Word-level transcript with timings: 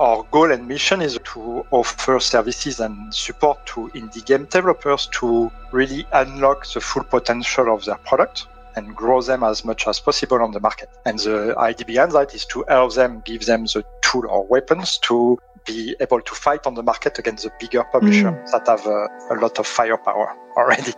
our 0.00 0.22
goal 0.30 0.50
and 0.50 0.66
mission 0.66 1.02
is 1.02 1.18
to 1.24 1.64
offer 1.70 2.18
services 2.18 2.80
and 2.80 3.14
support 3.14 3.64
to 3.66 3.88
indie 3.94 4.24
game 4.24 4.46
developers 4.46 5.06
to 5.12 5.52
really 5.72 6.06
unlock 6.12 6.66
the 6.72 6.80
full 6.80 7.04
potential 7.04 7.72
of 7.72 7.84
their 7.84 7.98
product 7.98 8.46
and 8.76 8.96
grow 8.96 9.20
them 9.20 9.42
as 9.42 9.62
much 9.62 9.86
as 9.86 10.00
possible 10.00 10.40
on 10.40 10.52
the 10.52 10.60
market. 10.60 10.88
And 11.04 11.18
the 11.18 11.54
idea 11.58 11.84
behind 11.84 12.12
that 12.12 12.34
is 12.34 12.46
to 12.46 12.64
help 12.66 12.94
them, 12.94 13.20
give 13.26 13.44
them 13.44 13.64
the 13.64 13.84
tool 14.00 14.24
or 14.26 14.46
weapons 14.46 14.96
to 14.98 15.38
be 15.66 15.94
able 16.00 16.22
to 16.22 16.34
fight 16.34 16.66
on 16.66 16.74
the 16.74 16.82
market 16.82 17.18
against 17.18 17.44
the 17.44 17.52
bigger 17.60 17.84
publishers 17.92 18.24
mm. 18.24 18.50
that 18.52 18.66
have 18.66 18.86
uh, 18.86 19.34
a 19.34 19.36
lot 19.38 19.58
of 19.58 19.66
firepower 19.66 20.34
already. 20.56 20.92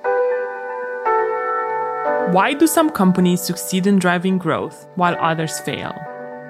Why 2.33 2.55
do 2.55 2.69
some 2.69 2.89
companies 2.89 3.41
succeed 3.43 3.89
in 3.89 3.99
driving 3.99 4.39
growth 4.39 4.87
while 4.95 5.17
others 5.19 5.59
fail? 5.61 5.93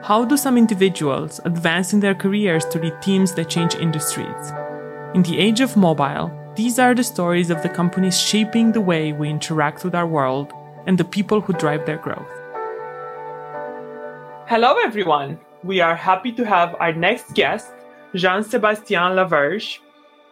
How 0.05 0.25
do 0.25 0.37
some 0.37 0.59
individuals 0.59 1.41
advance 1.45 1.93
in 1.93 2.00
their 2.00 2.16
careers 2.16 2.64
to 2.71 2.80
lead 2.80 3.00
teams 3.00 3.35
that 3.35 3.48
change 3.48 3.77
industries? 3.77 4.50
In 5.14 5.22
the 5.22 5.39
age 5.39 5.61
of 5.61 5.77
mobile, 5.77 6.29
these 6.57 6.81
are 6.81 6.93
the 6.93 7.04
stories 7.04 7.50
of 7.50 7.63
the 7.63 7.68
companies 7.68 8.21
shaping 8.21 8.72
the 8.72 8.80
way 8.80 9.13
we 9.13 9.30
interact 9.30 9.85
with 9.85 9.94
our 9.94 10.08
world 10.08 10.53
and 10.89 10.99
the 10.99 11.04
people 11.04 11.41
who 11.41 11.53
drive 11.53 11.86
their 11.86 11.99
growth. 11.99 12.27
Hello, 14.49 14.75
everyone. 14.82 15.39
We 15.63 15.80
are 15.80 15.94
happy 15.94 16.32
to 16.32 16.44
have 16.44 16.75
our 16.80 16.93
next 16.93 17.35
guest, 17.35 17.71
Jean 18.13 18.43
Sebastien 18.43 19.14
Laverge. 19.14 19.79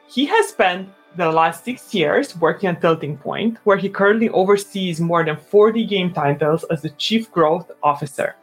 He 0.09 0.26
has 0.26 0.48
spent 0.48 0.88
the 1.14 1.30
last 1.30 1.64
six 1.64 1.95
years 1.95 2.37
working 2.40 2.70
at 2.70 2.80
Tilting 2.80 3.18
Point, 3.18 3.59
where 3.62 3.76
he 3.76 3.88
currently 3.88 4.30
oversees 4.30 5.00
more 5.00 5.24
than 5.24 5.37
40 5.37 5.87
game 5.87 6.12
titles 6.12 6.64
as 6.64 6.82
the 6.82 6.90
Chief 6.90 7.30
Growth 7.30 7.70
Officer. 7.84 8.34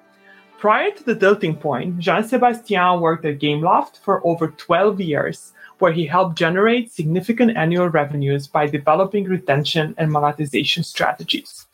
Prior 0.59 0.89
to 0.89 1.03
the 1.03 1.16
Tilting 1.16 1.55
Point, 1.55 1.99
Jean 1.99 2.23
Sebastien 2.23 2.99
worked 2.99 3.23
at 3.25 3.38
Gameloft 3.38 3.99
for 3.99 4.25
over 4.25 4.47
12 4.47 4.99
years, 4.99 5.53
where 5.77 5.91
he 5.91 6.07
helped 6.07 6.35
generate 6.35 6.91
significant 6.91 7.55
annual 7.55 7.89
revenues 7.89 8.47
by 8.47 8.66
developing 8.66 9.25
retention 9.25 9.94
and 10.00 10.11
monetization 10.11 10.81
strategies. 10.81 11.67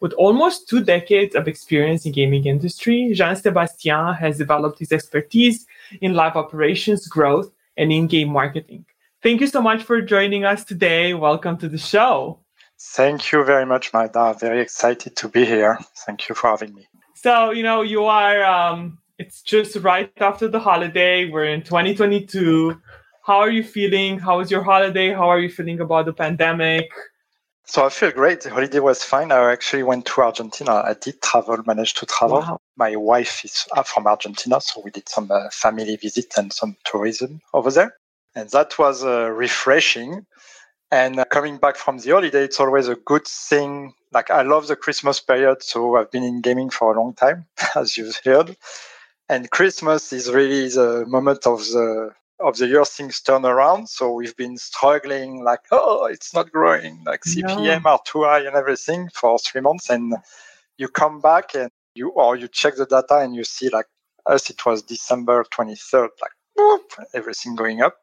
With 0.00 0.14
almost 0.14 0.68
two 0.68 0.82
decades 0.82 1.36
of 1.36 1.46
experience 1.46 2.06
in 2.06 2.10
gaming 2.10 2.44
industry, 2.46 3.12
Jean-Sébastien 3.14 4.18
has 4.18 4.36
developed 4.36 4.80
his 4.80 4.90
expertise 4.90 5.64
in 6.00 6.14
live 6.14 6.34
operations 6.34 7.06
growth 7.06 7.52
and 7.76 7.92
in-game 7.92 8.30
marketing. 8.30 8.84
Thank 9.22 9.42
you 9.42 9.46
so 9.46 9.62
much 9.62 9.84
for 9.84 10.02
joining 10.02 10.44
us 10.44 10.64
today. 10.64 11.14
Welcome 11.14 11.56
to 11.58 11.68
the 11.68 11.78
show. 11.78 12.40
Thank 12.80 13.30
you 13.30 13.44
very 13.44 13.64
much, 13.64 13.92
Maida. 13.92 14.34
Very 14.38 14.60
excited 14.60 15.14
to 15.14 15.28
be 15.28 15.44
here. 15.44 15.78
Thank 16.04 16.28
you 16.28 16.34
for 16.34 16.50
having 16.50 16.74
me. 16.74 16.88
So, 17.24 17.52
you 17.52 17.62
know, 17.62 17.80
you 17.80 18.04
are, 18.04 18.44
um, 18.44 18.98
it's 19.18 19.40
just 19.40 19.76
right 19.76 20.12
after 20.18 20.46
the 20.46 20.60
holiday. 20.60 21.30
We're 21.30 21.46
in 21.46 21.62
2022. 21.62 22.78
How 23.24 23.38
are 23.38 23.48
you 23.48 23.64
feeling? 23.64 24.18
How 24.18 24.36
was 24.36 24.50
your 24.50 24.62
holiday? 24.62 25.14
How 25.14 25.30
are 25.30 25.40
you 25.40 25.48
feeling 25.48 25.80
about 25.80 26.04
the 26.04 26.12
pandemic? 26.12 26.90
So 27.64 27.86
I 27.86 27.88
feel 27.88 28.10
great. 28.10 28.42
The 28.42 28.50
holiday 28.50 28.78
was 28.80 29.02
fine. 29.02 29.32
I 29.32 29.50
actually 29.50 29.84
went 29.84 30.04
to 30.04 30.20
Argentina. 30.20 30.82
I 30.84 30.96
did 31.00 31.22
travel, 31.22 31.56
managed 31.66 31.96
to 32.00 32.04
travel. 32.04 32.40
Wow. 32.40 32.60
My 32.76 32.94
wife 32.94 33.42
is 33.42 33.64
uh, 33.74 33.84
from 33.84 34.06
Argentina, 34.06 34.60
so 34.60 34.82
we 34.84 34.90
did 34.90 35.08
some 35.08 35.30
uh, 35.30 35.48
family 35.50 35.96
visit 35.96 36.30
and 36.36 36.52
some 36.52 36.76
tourism 36.84 37.40
over 37.54 37.70
there. 37.70 37.96
And 38.34 38.50
that 38.50 38.78
was 38.78 39.02
uh, 39.02 39.30
refreshing. 39.30 40.26
And 40.90 41.18
uh, 41.18 41.24
coming 41.24 41.58
back 41.58 41.76
from 41.76 41.98
the 41.98 42.10
holiday, 42.10 42.44
it's 42.44 42.60
always 42.60 42.88
a 42.88 42.94
good 42.94 43.26
thing. 43.26 43.94
Like 44.12 44.30
I 44.30 44.42
love 44.42 44.66
the 44.66 44.76
Christmas 44.76 45.20
period, 45.20 45.62
so 45.62 45.96
I've 45.96 46.10
been 46.10 46.22
in 46.22 46.40
gaming 46.40 46.70
for 46.70 46.94
a 46.94 47.00
long 47.00 47.14
time, 47.14 47.46
as 47.74 47.96
you've 47.96 48.20
heard. 48.24 48.56
And 49.28 49.50
Christmas 49.50 50.12
is 50.12 50.30
really 50.30 50.68
the 50.68 51.04
moment 51.06 51.46
of 51.46 51.60
the 51.60 52.12
of 52.40 52.56
the 52.56 52.66
year 52.66 52.84
things 52.84 53.20
turn 53.20 53.44
around. 53.44 53.88
So 53.88 54.12
we've 54.12 54.36
been 54.36 54.56
struggling 54.56 55.42
like, 55.42 55.60
oh, 55.70 56.06
it's 56.06 56.34
not 56.34 56.50
growing, 56.50 57.02
like 57.04 57.22
CPM 57.22 57.84
are 57.86 58.00
too 58.04 58.24
high 58.24 58.40
and 58.40 58.56
everything 58.56 59.08
for 59.14 59.38
three 59.38 59.60
months. 59.60 59.88
And 59.88 60.14
you 60.76 60.88
come 60.88 61.20
back 61.20 61.54
and 61.54 61.70
you, 61.94 62.10
or 62.10 62.36
you 62.36 62.48
check 62.48 62.76
the 62.76 62.86
data 62.86 63.18
and 63.18 63.34
you 63.34 63.44
see 63.44 63.68
like 63.68 63.86
us, 64.26 64.50
it 64.50 64.64
was 64.66 64.82
December 64.82 65.44
23rd, 65.44 66.08
like 66.20 66.32
whoop, 66.56 66.92
everything 67.14 67.54
going 67.54 67.82
up. 67.82 67.96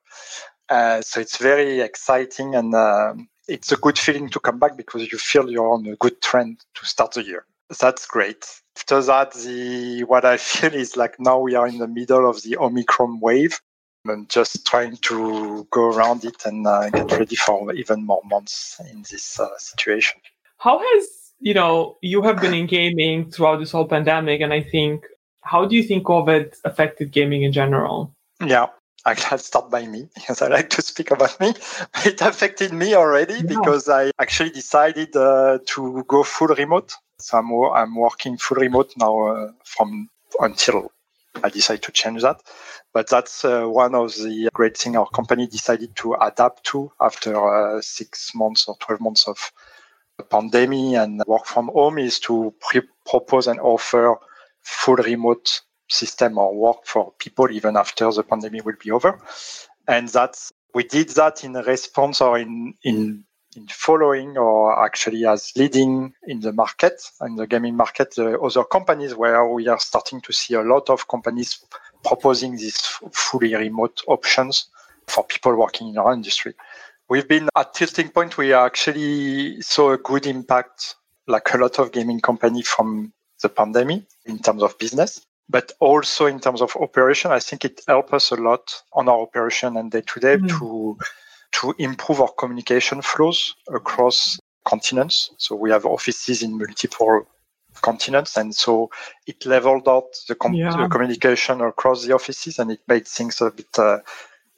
Uh, 0.72 1.02
so 1.02 1.20
it's 1.20 1.36
very 1.36 1.82
exciting 1.82 2.56
and 2.56 2.74
uh, 2.74 3.14
it's 3.50 3.74
a 3.74 3.76
good 3.76 4.00
feeling 4.00 4.30
to 4.30 4.40
come 4.40 4.58
back 4.58 4.78
because 4.78 5.12
you 5.12 5.18
feel 5.18 5.52
you're 5.52 5.70
on 5.70 5.86
a 5.86 5.98
good 5.98 6.22
trend 6.22 6.64
to 6.74 6.86
start 6.86 7.12
the 7.12 7.24
year. 7.24 7.46
That's 7.82 8.06
great. 8.06 8.46
After 8.78 9.02
that, 9.02 9.34
the 9.34 10.06
what 10.06 10.24
I 10.24 10.38
feel 10.38 10.74
is 10.74 10.96
like 10.96 11.20
now 11.20 11.40
we 11.40 11.56
are 11.56 11.68
in 11.68 11.80
the 11.80 11.90
middle 11.90 12.30
of 12.30 12.42
the 12.44 12.58
Omicron 12.58 13.20
wave 13.20 13.60
and 14.06 14.30
just 14.30 14.66
trying 14.66 14.96
to 14.96 15.68
go 15.72 15.90
around 15.90 16.24
it 16.24 16.46
and 16.46 16.66
uh, 16.66 16.90
get 16.90 17.12
ready 17.12 17.36
for 17.36 17.74
even 17.74 18.06
more 18.06 18.22
months 18.24 18.80
in 18.90 19.04
this 19.12 19.42
uh, 19.42 19.50
situation. 19.58 20.22
How 20.58 20.80
has 20.80 21.34
you 21.42 21.54
know 21.54 21.98
you 22.02 22.22
have 22.22 22.40
been 22.40 22.54
in 22.54 22.68
gaming 22.68 23.30
throughout 23.30 23.60
this 23.60 23.72
whole 23.72 23.88
pandemic, 23.88 24.40
and 24.40 24.54
I 24.54 24.62
think 24.62 25.04
how 25.42 25.66
do 25.66 25.76
you 25.76 25.84
think 25.84 26.06
COVID 26.06 26.56
affected 26.64 27.12
gaming 27.12 27.44
in 27.44 27.52
general? 27.52 28.16
Yeah, 28.44 28.68
I'll 29.06 29.38
start 29.38 29.72
by 29.72 29.86
me 29.86 30.10
because 30.16 30.42
I 30.42 30.48
like 30.48 30.70
to 30.72 30.82
speak 30.82 31.12
about 31.12 31.40
me. 31.40 31.54
It 32.06 32.22
affected 32.22 32.74
me 32.74 32.94
already 32.96 33.36
yeah. 33.36 33.42
because 33.48 33.90
I 33.90 34.12
actually 34.20 34.52
decided 34.52 35.16
uh, 35.16 35.60
to 35.68 36.04
go 36.08 36.24
full 36.24 36.50
remote. 36.50 36.94
So 37.20 37.38
I'm, 37.38 37.52
I'm 37.52 37.96
working 37.96 38.38
full 38.38 38.58
remote 38.58 38.94
now 38.98 39.28
uh, 39.28 39.52
from 39.64 40.10
until 40.40 40.92
I 41.44 41.50
decided 41.50 41.84
to 41.84 41.92
change 41.92 42.22
that. 42.22 42.42
But 42.94 43.10
that's 43.10 43.46
uh, 43.46 43.66
one 43.66 43.96
of 43.96 44.14
the 44.16 44.50
great 44.54 44.78
things 44.78 44.96
our 44.96 45.10
company 45.10 45.48
decided 45.48 45.96
to 45.98 46.16
adapt 46.16 46.64
to 46.66 46.92
after 47.00 47.78
uh, 47.78 47.82
six 47.82 48.36
months 48.36 48.68
or 48.68 48.76
12 48.80 49.02
months 49.02 49.28
of 49.28 49.52
pandemic 50.30 50.96
and 50.96 51.24
work 51.26 51.46
from 51.46 51.70
home 51.70 51.98
is 51.98 52.20
to 52.20 52.54
pre- 52.60 52.88
propose 53.06 53.48
and 53.48 53.60
offer 53.60 54.16
full 54.62 54.96
remote 54.98 55.62
system 55.92 56.38
or 56.38 56.54
work 56.56 56.86
for 56.86 57.14
people 57.20 57.50
even 57.52 57.76
after 57.76 58.12
the 58.12 58.24
pandemic 58.24 58.66
will 58.66 58.76
be 58.82 58.92
over. 58.92 59.20
And 59.88 60.08
that's, 60.08 60.52
we 60.74 60.84
did 60.84 61.10
that 61.10 61.44
in 61.44 61.54
response 61.54 62.22
or 62.22 62.38
in, 62.40 62.76
in 62.84 63.26
in 63.56 63.68
following 63.68 64.38
or 64.38 64.84
actually 64.84 65.26
as 65.26 65.52
leading 65.56 66.14
in 66.26 66.40
the 66.40 66.54
market, 66.54 67.02
in 67.22 67.36
the 67.36 67.48
gaming 67.48 67.76
market, 67.76 68.16
the 68.16 68.40
other 68.40 68.64
companies 68.64 69.16
where 69.16 69.46
we 69.46 69.68
are 69.68 69.80
starting 69.80 70.22
to 70.22 70.32
see 70.32 70.54
a 70.54 70.62
lot 70.62 70.90
of 70.90 71.08
companies 71.08 71.64
proposing 72.04 72.56
these 72.56 72.78
fully 73.12 73.54
remote 73.56 74.02
options 74.08 74.68
for 75.08 75.24
people 75.26 75.56
working 75.56 75.90
in 75.90 75.98
our 75.98 76.14
industry. 76.14 76.54
We've 77.10 77.28
been 77.28 77.50
at 77.58 77.74
tilting 77.74 78.10
point, 78.10 78.38
we 78.38 78.54
actually 78.54 79.62
saw 79.62 79.92
a 79.92 79.98
good 79.98 80.26
impact, 80.26 80.96
like 81.28 81.54
a 81.54 81.58
lot 81.58 81.78
of 81.78 81.92
gaming 81.92 82.22
company 82.22 82.62
from 82.62 83.12
the 83.42 83.50
pandemic 83.50 84.04
in 84.26 84.40
terms 84.40 84.64
of 84.64 84.78
business, 84.78 85.26
but 85.52 85.74
also 85.80 86.26
in 86.26 86.40
terms 86.40 86.62
of 86.62 86.76
operation. 86.78 87.32
I 87.32 87.40
think 87.40 87.66
it 87.66 87.82
helped 87.88 88.14
us 88.14 88.32
a 88.32 88.36
lot 88.36 88.74
on 88.94 89.10
our 89.10 89.20
operation 89.20 89.78
and 89.78 89.92
day 89.92 90.02
to 90.02 90.20
day 90.20 90.38
to 90.38 90.98
to 91.54 91.76
improve 91.78 92.22
our 92.22 92.32
communication 92.40 93.02
flows 93.02 93.56
across 93.68 94.40
continents. 94.64 95.32
So 95.38 95.56
we 95.56 95.70
have 95.72 95.86
offices 95.86 96.42
in 96.42 96.58
multiple 96.58 97.28
continents. 97.82 98.38
And 98.38 98.56
so 98.56 98.90
it 99.28 99.46
leveled 99.46 99.88
out 99.88 100.16
the, 100.28 100.36
com- 100.36 100.54
yeah. 100.54 100.76
the 100.76 100.88
communication 100.88 101.62
across 101.62 102.06
the 102.06 102.14
offices 102.14 102.60
and 102.60 102.72
it 102.72 102.80
made 102.88 103.08
things 103.08 103.42
a 103.42 103.52
bit 103.52 103.78
uh, 103.78 104.00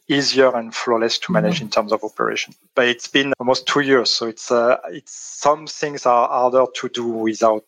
easier 0.08 0.56
and 0.56 0.76
flawless 0.76 1.18
to 1.20 1.32
manage 1.32 1.56
mm-hmm. 1.56 1.66
in 1.66 1.72
terms 1.72 1.92
of 1.92 2.04
operation. 2.04 2.54
But 2.76 2.88
it's 2.88 3.08
been 3.08 3.34
almost 3.40 3.66
two 3.66 3.82
years. 3.82 4.12
So 4.12 4.28
it's, 4.28 4.52
uh, 4.52 4.78
it's 4.90 5.14
some 5.14 5.66
things 5.66 6.06
are 6.06 6.28
harder 6.28 6.66
to 6.76 6.90
do 6.90 7.08
without 7.08 7.64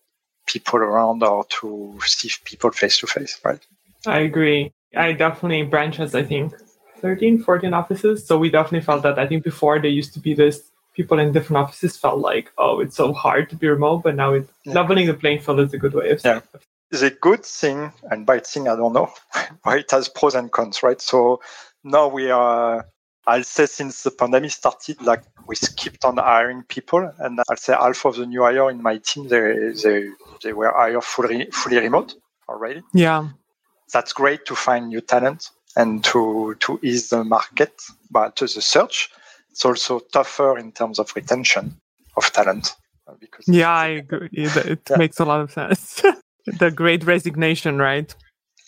people 0.55 0.79
around 0.79 1.21
or 1.23 1.43
to 1.57 1.99
see 2.05 2.31
people 2.45 2.71
face 2.71 2.97
to 2.99 3.07
face, 3.07 3.39
right? 3.43 3.59
I 4.07 4.19
agree. 4.19 4.71
I 4.95 5.11
definitely 5.11 5.63
branches, 5.63 6.15
I 6.15 6.23
think, 6.23 6.53
13, 6.99 7.43
14 7.43 7.73
offices. 7.73 8.25
So 8.25 8.37
we 8.37 8.49
definitely 8.49 8.85
felt 8.85 9.03
that. 9.03 9.19
I 9.19 9.27
think 9.27 9.43
before 9.43 9.79
there 9.79 9.91
used 9.91 10.13
to 10.13 10.19
be 10.19 10.33
this 10.33 10.71
people 10.93 11.19
in 11.19 11.33
different 11.33 11.57
offices 11.63 11.97
felt 11.97 12.19
like, 12.19 12.51
oh, 12.57 12.79
it's 12.79 12.95
so 12.95 13.11
hard 13.11 13.49
to 13.49 13.55
be 13.55 13.67
remote, 13.67 14.03
but 14.03 14.15
now 14.15 14.33
it's 14.33 14.49
yeah. 14.63 14.73
leveling 14.73 15.07
the 15.07 15.13
playing 15.13 15.41
field 15.41 15.59
is 15.59 15.73
a 15.73 15.77
good 15.77 15.93
way 15.93 16.09
of 16.11 16.23
yeah. 16.23 16.37
It. 16.37 16.61
The 16.91 17.09
good 17.09 17.43
thing, 17.43 17.91
and 18.09 18.25
by 18.25 18.39
thing 18.39 18.69
I 18.69 18.75
don't 18.77 18.93
know, 18.93 19.11
but 19.63 19.79
it 19.79 19.91
has 19.91 20.07
pros 20.07 20.35
and 20.35 20.51
cons, 20.51 20.81
right? 20.83 21.01
So 21.01 21.41
now 21.83 22.07
we 22.07 22.31
are, 22.31 22.87
I'll 23.27 23.43
say 23.43 23.65
since 23.65 24.03
the 24.03 24.11
pandemic 24.11 24.51
started, 24.51 25.01
like 25.01 25.23
we 25.47 25.55
skipped 25.55 26.05
on 26.05 26.17
hiring 26.17 26.63
people, 26.63 27.11
and 27.19 27.39
I'll 27.49 27.57
say 27.57 27.73
half 27.73 28.05
of 28.05 28.17
the 28.17 28.25
new 28.25 28.43
hire 28.43 28.69
in 28.69 28.81
my 28.81 28.97
team, 28.97 29.27
they 29.27 29.73
they, 29.83 30.09
they 30.43 30.53
were 30.53 30.71
hired 30.71 31.03
fully 31.03 31.47
fully 31.51 31.79
remote 31.79 32.15
already. 32.47 32.81
Yeah, 32.93 33.29
that's 33.91 34.13
great 34.13 34.45
to 34.45 34.55
find 34.55 34.89
new 34.89 35.01
talent 35.01 35.49
and 35.75 36.03
to 36.05 36.55
to 36.59 36.79
ease 36.83 37.09
the 37.09 37.23
market, 37.23 37.81
but 38.11 38.35
to 38.37 38.45
the 38.45 38.61
search 38.61 39.09
it's 39.55 39.63
also 39.63 39.99
tougher 40.11 40.57
in 40.57 40.73
terms 40.73 40.99
of 40.99 41.15
retention 41.15 41.79
of 42.17 42.29
talent. 42.33 42.75
Uh, 43.07 43.13
because 43.21 43.47
yeah, 43.47 43.71
I 43.71 43.87
agree. 43.87 44.27
It 44.33 44.81
yeah. 44.89 44.97
makes 44.97 45.17
a 45.21 45.23
lot 45.23 45.39
of 45.39 45.49
sense. 45.49 46.03
the 46.45 46.71
great 46.71 47.05
resignation, 47.05 47.77
right? 47.77 48.13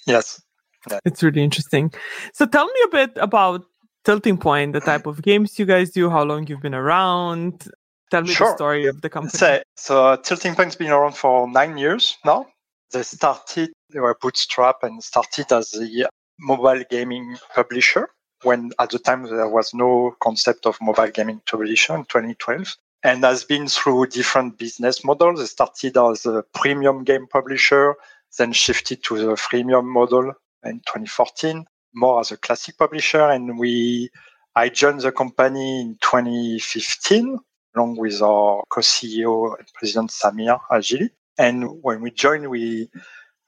Yes. 0.06 0.42
Yeah. 0.90 1.00
It's 1.04 1.22
really 1.22 1.44
interesting. 1.44 1.92
So 2.32 2.46
tell 2.46 2.68
me 2.68 2.82
a 2.86 2.88
bit 2.88 3.12
about 3.18 3.66
Tilting 4.08 4.38
Point, 4.38 4.72
the 4.72 4.80
type 4.80 5.06
of 5.06 5.22
games 5.22 5.60
you 5.60 5.66
guys 5.66 5.90
do, 5.90 6.10
how 6.10 6.24
long 6.24 6.48
you've 6.48 6.62
been 6.62 6.74
around. 6.74 7.70
Tell 8.10 8.22
me 8.22 8.34
Sure. 8.34 8.52
the 8.52 8.56
story 8.56 8.86
of 8.86 9.02
the 9.02 9.10
company. 9.10 9.38
So, 9.38 9.62
so 9.76 10.16
Tilting 10.16 10.56
Point's 10.56 10.78
been 10.78 10.92
around 10.92 11.12
for 11.18 11.46
nine 11.46 11.78
years 11.78 12.18
now. 12.24 12.48
They 12.94 13.04
started, 13.04 13.74
they 13.90 14.00
were 14.00 14.18
bootstrap 14.22 14.78
and 14.84 15.04
started 15.04 15.52
as 15.52 15.74
a 15.74 16.08
mobile 16.40 16.86
gaming 16.90 17.36
publisher 17.54 18.08
when 18.44 18.72
at 18.80 18.92
the 18.92 19.00
time 19.00 19.24
there 19.24 19.50
was 19.50 19.74
no 19.74 20.16
concept 20.24 20.66
of 20.66 20.78
mobile 20.80 21.10
gaming 21.10 21.42
publisher 21.46 21.94
in 21.94 22.06
2012 22.06 22.78
and 23.04 23.26
has 23.26 23.44
been 23.44 23.68
through 23.68 24.08
different 24.08 24.58
business 24.58 25.04
models. 25.04 25.40
They 25.42 25.48
started 25.48 25.98
as 25.98 26.26
a 26.26 26.46
premium 26.54 27.04
game 27.04 27.28
publisher, 27.28 27.96
then 28.38 28.54
shifted 28.54 29.04
to 29.04 29.18
the 29.18 29.34
freemium 29.34 29.84
model 29.84 30.32
in 30.64 30.80
2014, 30.80 31.66
more 31.98 32.22
as 32.22 32.32
a 32.32 32.38
classic 32.38 32.78
publisher. 32.78 33.22
And 33.22 33.58
we, 33.58 34.10
I 34.56 34.70
joined 34.70 35.02
the 35.02 35.12
company 35.12 35.82
in 35.82 35.98
2015 36.02 37.40
along 37.76 37.98
with 37.98 38.22
our 38.22 38.64
co-CEO 38.70 39.58
and 39.58 39.68
president 39.74 40.10
Samir 40.10 40.60
Agili. 40.72 41.10
And 41.38 41.84
when 41.84 42.02
we 42.02 42.12
joined, 42.12 42.50
we 42.50 42.90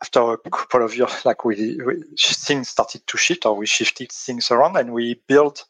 after 0.02 0.34
a 0.34 0.38
couple 0.38 0.86
of 0.86 0.96
years, 0.96 1.14
like 1.26 1.44
we, 1.46 1.78
we 1.86 2.04
things 2.18 2.70
started 2.70 3.06
to 3.08 3.18
shift, 3.18 3.46
or 3.46 3.56
we 3.56 3.66
shifted 3.66 4.12
things 4.12 4.52
around, 4.52 4.78
and 4.78 4.94
we 4.94 5.22
built 5.28 5.66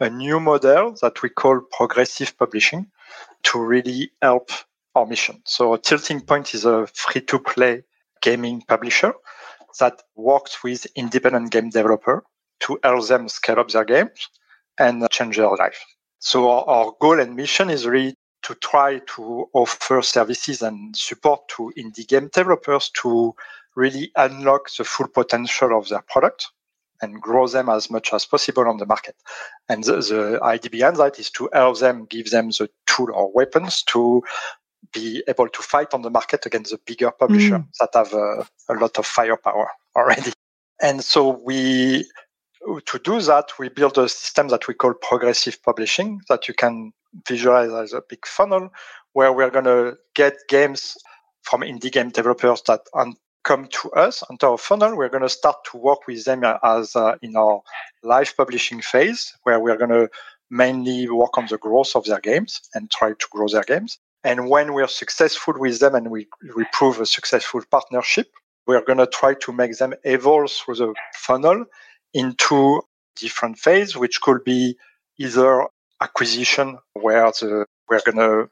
a 0.00 0.10
new 0.10 0.40
model 0.40 0.96
that 1.00 1.22
we 1.22 1.28
call 1.28 1.60
progressive 1.70 2.36
publishing 2.36 2.86
to 3.44 3.60
really 3.60 4.10
help 4.20 4.50
our 4.94 5.06
mission. 5.06 5.40
So 5.44 5.76
Tilting 5.76 6.20
Point 6.20 6.54
is 6.54 6.64
a 6.64 6.86
free-to-play 6.88 7.84
gaming 8.20 8.62
publisher 8.62 9.14
that 9.78 10.02
works 10.14 10.62
with 10.62 10.86
independent 10.96 11.50
game 11.50 11.70
developer 11.70 12.24
to 12.60 12.78
help 12.82 13.06
them 13.06 13.28
scale 13.28 13.60
up 13.60 13.68
their 13.68 13.84
games 13.84 14.28
and 14.78 15.08
change 15.10 15.36
their 15.36 15.54
life. 15.56 15.84
So 16.18 16.50
our, 16.50 16.64
our 16.64 16.92
goal 17.00 17.20
and 17.20 17.36
mission 17.36 17.70
is 17.70 17.86
really 17.86 18.14
to 18.42 18.54
try 18.56 19.00
to 19.16 19.48
offer 19.52 20.02
services 20.02 20.62
and 20.62 20.96
support 20.96 21.48
to 21.56 21.72
indie 21.76 22.06
game 22.06 22.28
developers 22.32 22.90
to 23.02 23.34
really 23.76 24.10
unlock 24.16 24.68
the 24.76 24.84
full 24.84 25.08
potential 25.08 25.76
of 25.76 25.88
their 25.88 26.02
product 26.02 26.48
and 27.00 27.20
grow 27.20 27.48
them 27.48 27.68
as 27.68 27.90
much 27.90 28.12
as 28.12 28.24
possible 28.24 28.68
on 28.68 28.76
the 28.76 28.86
market. 28.86 29.16
And 29.68 29.82
the, 29.82 29.96
the 29.96 30.40
idea 30.42 30.70
behind 30.70 30.96
that 30.96 31.18
is 31.18 31.30
to 31.32 31.48
help 31.52 31.80
them, 31.80 32.06
give 32.06 32.30
them 32.30 32.48
the 32.50 32.70
tool 32.86 33.08
or 33.12 33.32
weapons 33.32 33.82
to 33.84 34.22
be 34.92 35.22
able 35.28 35.48
to 35.48 35.62
fight 35.62 35.94
on 35.94 36.02
the 36.02 36.10
market 36.10 36.44
against 36.46 36.70
the 36.72 36.78
bigger 36.86 37.10
publisher 37.10 37.58
Mm. 37.58 37.66
that 37.80 37.90
have 37.94 38.12
a, 38.12 38.46
a 38.68 38.74
lot 38.74 38.98
of 38.98 39.06
firepower 39.06 39.68
already. 39.96 40.32
And 40.80 41.02
so 41.04 41.28
we, 41.28 42.04
to 42.86 42.98
do 42.98 43.20
that, 43.22 43.52
we 43.58 43.68
build 43.68 43.98
a 43.98 44.08
system 44.08 44.48
that 44.48 44.66
we 44.66 44.74
call 44.74 44.94
progressive 44.94 45.62
publishing 45.62 46.20
that 46.28 46.48
you 46.48 46.54
can 46.54 46.92
visualize 47.28 47.70
as 47.72 47.92
a 47.92 48.02
big 48.08 48.26
funnel 48.26 48.70
where 49.12 49.32
we're 49.32 49.50
going 49.50 49.66
to 49.66 49.96
get 50.14 50.34
games 50.48 50.96
from 51.42 51.60
indie 51.60 51.92
game 51.92 52.08
developers 52.10 52.62
that 52.62 52.80
un- 52.94 53.14
come 53.44 53.66
to 53.68 53.90
us 53.92 54.22
into 54.30 54.46
our 54.46 54.58
funnel. 54.58 54.96
We're 54.96 55.08
going 55.08 55.22
to 55.22 55.28
start 55.28 55.56
to 55.70 55.76
work 55.76 56.06
with 56.06 56.24
them 56.24 56.42
as 56.62 56.96
uh, 56.96 57.16
in 57.22 57.36
our 57.36 57.62
live 58.02 58.34
publishing 58.36 58.80
phase 58.80 59.32
where 59.42 59.60
we're 59.60 59.76
going 59.76 59.90
to 59.90 60.08
mainly 60.50 61.08
work 61.08 61.36
on 61.38 61.46
the 61.46 61.58
growth 61.58 61.96
of 61.96 62.04
their 62.04 62.20
games 62.20 62.60
and 62.74 62.90
try 62.90 63.10
to 63.10 63.26
grow 63.30 63.48
their 63.48 63.64
games. 63.64 63.98
And 64.24 64.48
when 64.48 64.72
we're 64.72 64.88
successful 64.88 65.54
with 65.56 65.80
them 65.80 65.94
and 65.94 66.10
we, 66.10 66.28
we 66.54 66.64
prove 66.72 67.00
a 67.00 67.06
successful 67.06 67.62
partnership, 67.70 68.28
we're 68.66 68.84
going 68.84 68.98
to 68.98 69.06
try 69.06 69.34
to 69.34 69.52
make 69.52 69.76
them 69.78 69.94
evolve 70.04 70.50
through 70.52 70.76
the 70.76 70.94
funnel 71.14 71.64
into 72.14 72.82
different 73.16 73.58
phase, 73.58 73.96
which 73.96 74.20
could 74.20 74.44
be 74.44 74.76
either 75.18 75.66
acquisition 76.00 76.78
where 76.94 77.30
the, 77.32 77.66
we're 77.88 78.00
going 78.04 78.18
to 78.18 78.48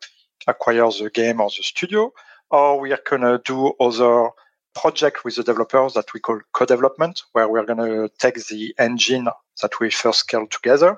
acquire 0.47 0.91
the 0.91 1.11
game 1.13 1.41
or 1.41 1.51
the 1.51 1.63
studio, 1.63 2.13
or 2.51 2.81
we 2.81 2.93
are 2.93 3.01
going 3.09 3.23
to 3.23 3.41
do 3.45 3.73
other 3.81 4.31
project 4.75 5.25
with 5.25 5.37
the 5.37 5.43
developers 5.43 5.95
that 5.95 6.13
we 6.15 6.21
call 6.21 6.41
co-development, 6.53 7.23
where 7.33 7.49
we're 7.49 7.65
going 7.65 7.79
to 7.79 8.11
take 8.19 8.35
the 8.47 8.75
engine 8.79 9.29
that 9.63 9.73
we 9.81 9.91
first 9.91 10.21
scaled 10.21 10.51
together 10.51 10.97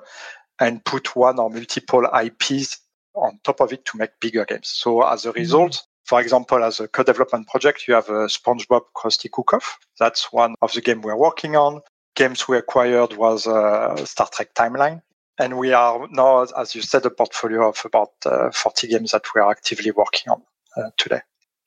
and 0.59 0.83
put 0.85 1.15
one 1.15 1.39
or 1.39 1.49
multiple 1.49 2.05
IPs 2.05 2.79
on 3.15 3.39
top 3.43 3.61
of 3.61 3.71
it 3.73 3.85
to 3.85 3.97
make 3.97 4.11
bigger 4.19 4.45
games. 4.45 4.67
So 4.67 5.01
as 5.07 5.25
a 5.25 5.31
result, 5.31 5.83
for 6.05 6.19
example, 6.19 6.63
as 6.63 6.79
a 6.79 6.87
co-development 6.87 7.47
project, 7.47 7.87
you 7.87 7.93
have 7.93 8.09
a 8.09 8.27
SpongeBob 8.27 8.81
Krusty 8.95 9.31
Cook-Off. 9.31 9.79
That's 9.99 10.33
one 10.33 10.55
of 10.61 10.73
the 10.73 10.81
game 10.81 11.01
we're 11.01 11.17
working 11.17 11.55
on. 11.55 11.81
Games 12.15 12.47
we 12.47 12.57
acquired 12.57 13.13
was 13.13 13.47
uh, 13.47 13.95
Star 14.05 14.27
Trek 14.31 14.53
Timeline. 14.53 15.01
And 15.39 15.57
we 15.57 15.73
are 15.73 16.07
now, 16.11 16.43
as 16.43 16.75
you 16.75 16.81
said, 16.81 17.05
a 17.05 17.09
portfolio 17.09 17.69
of 17.69 17.81
about 17.85 18.11
uh, 18.25 18.51
40 18.51 18.87
games 18.87 19.11
that 19.11 19.23
we 19.33 19.41
are 19.41 19.49
actively 19.49 19.91
working 19.91 20.31
on 20.31 20.43
uh, 20.77 20.91
today. 20.97 21.21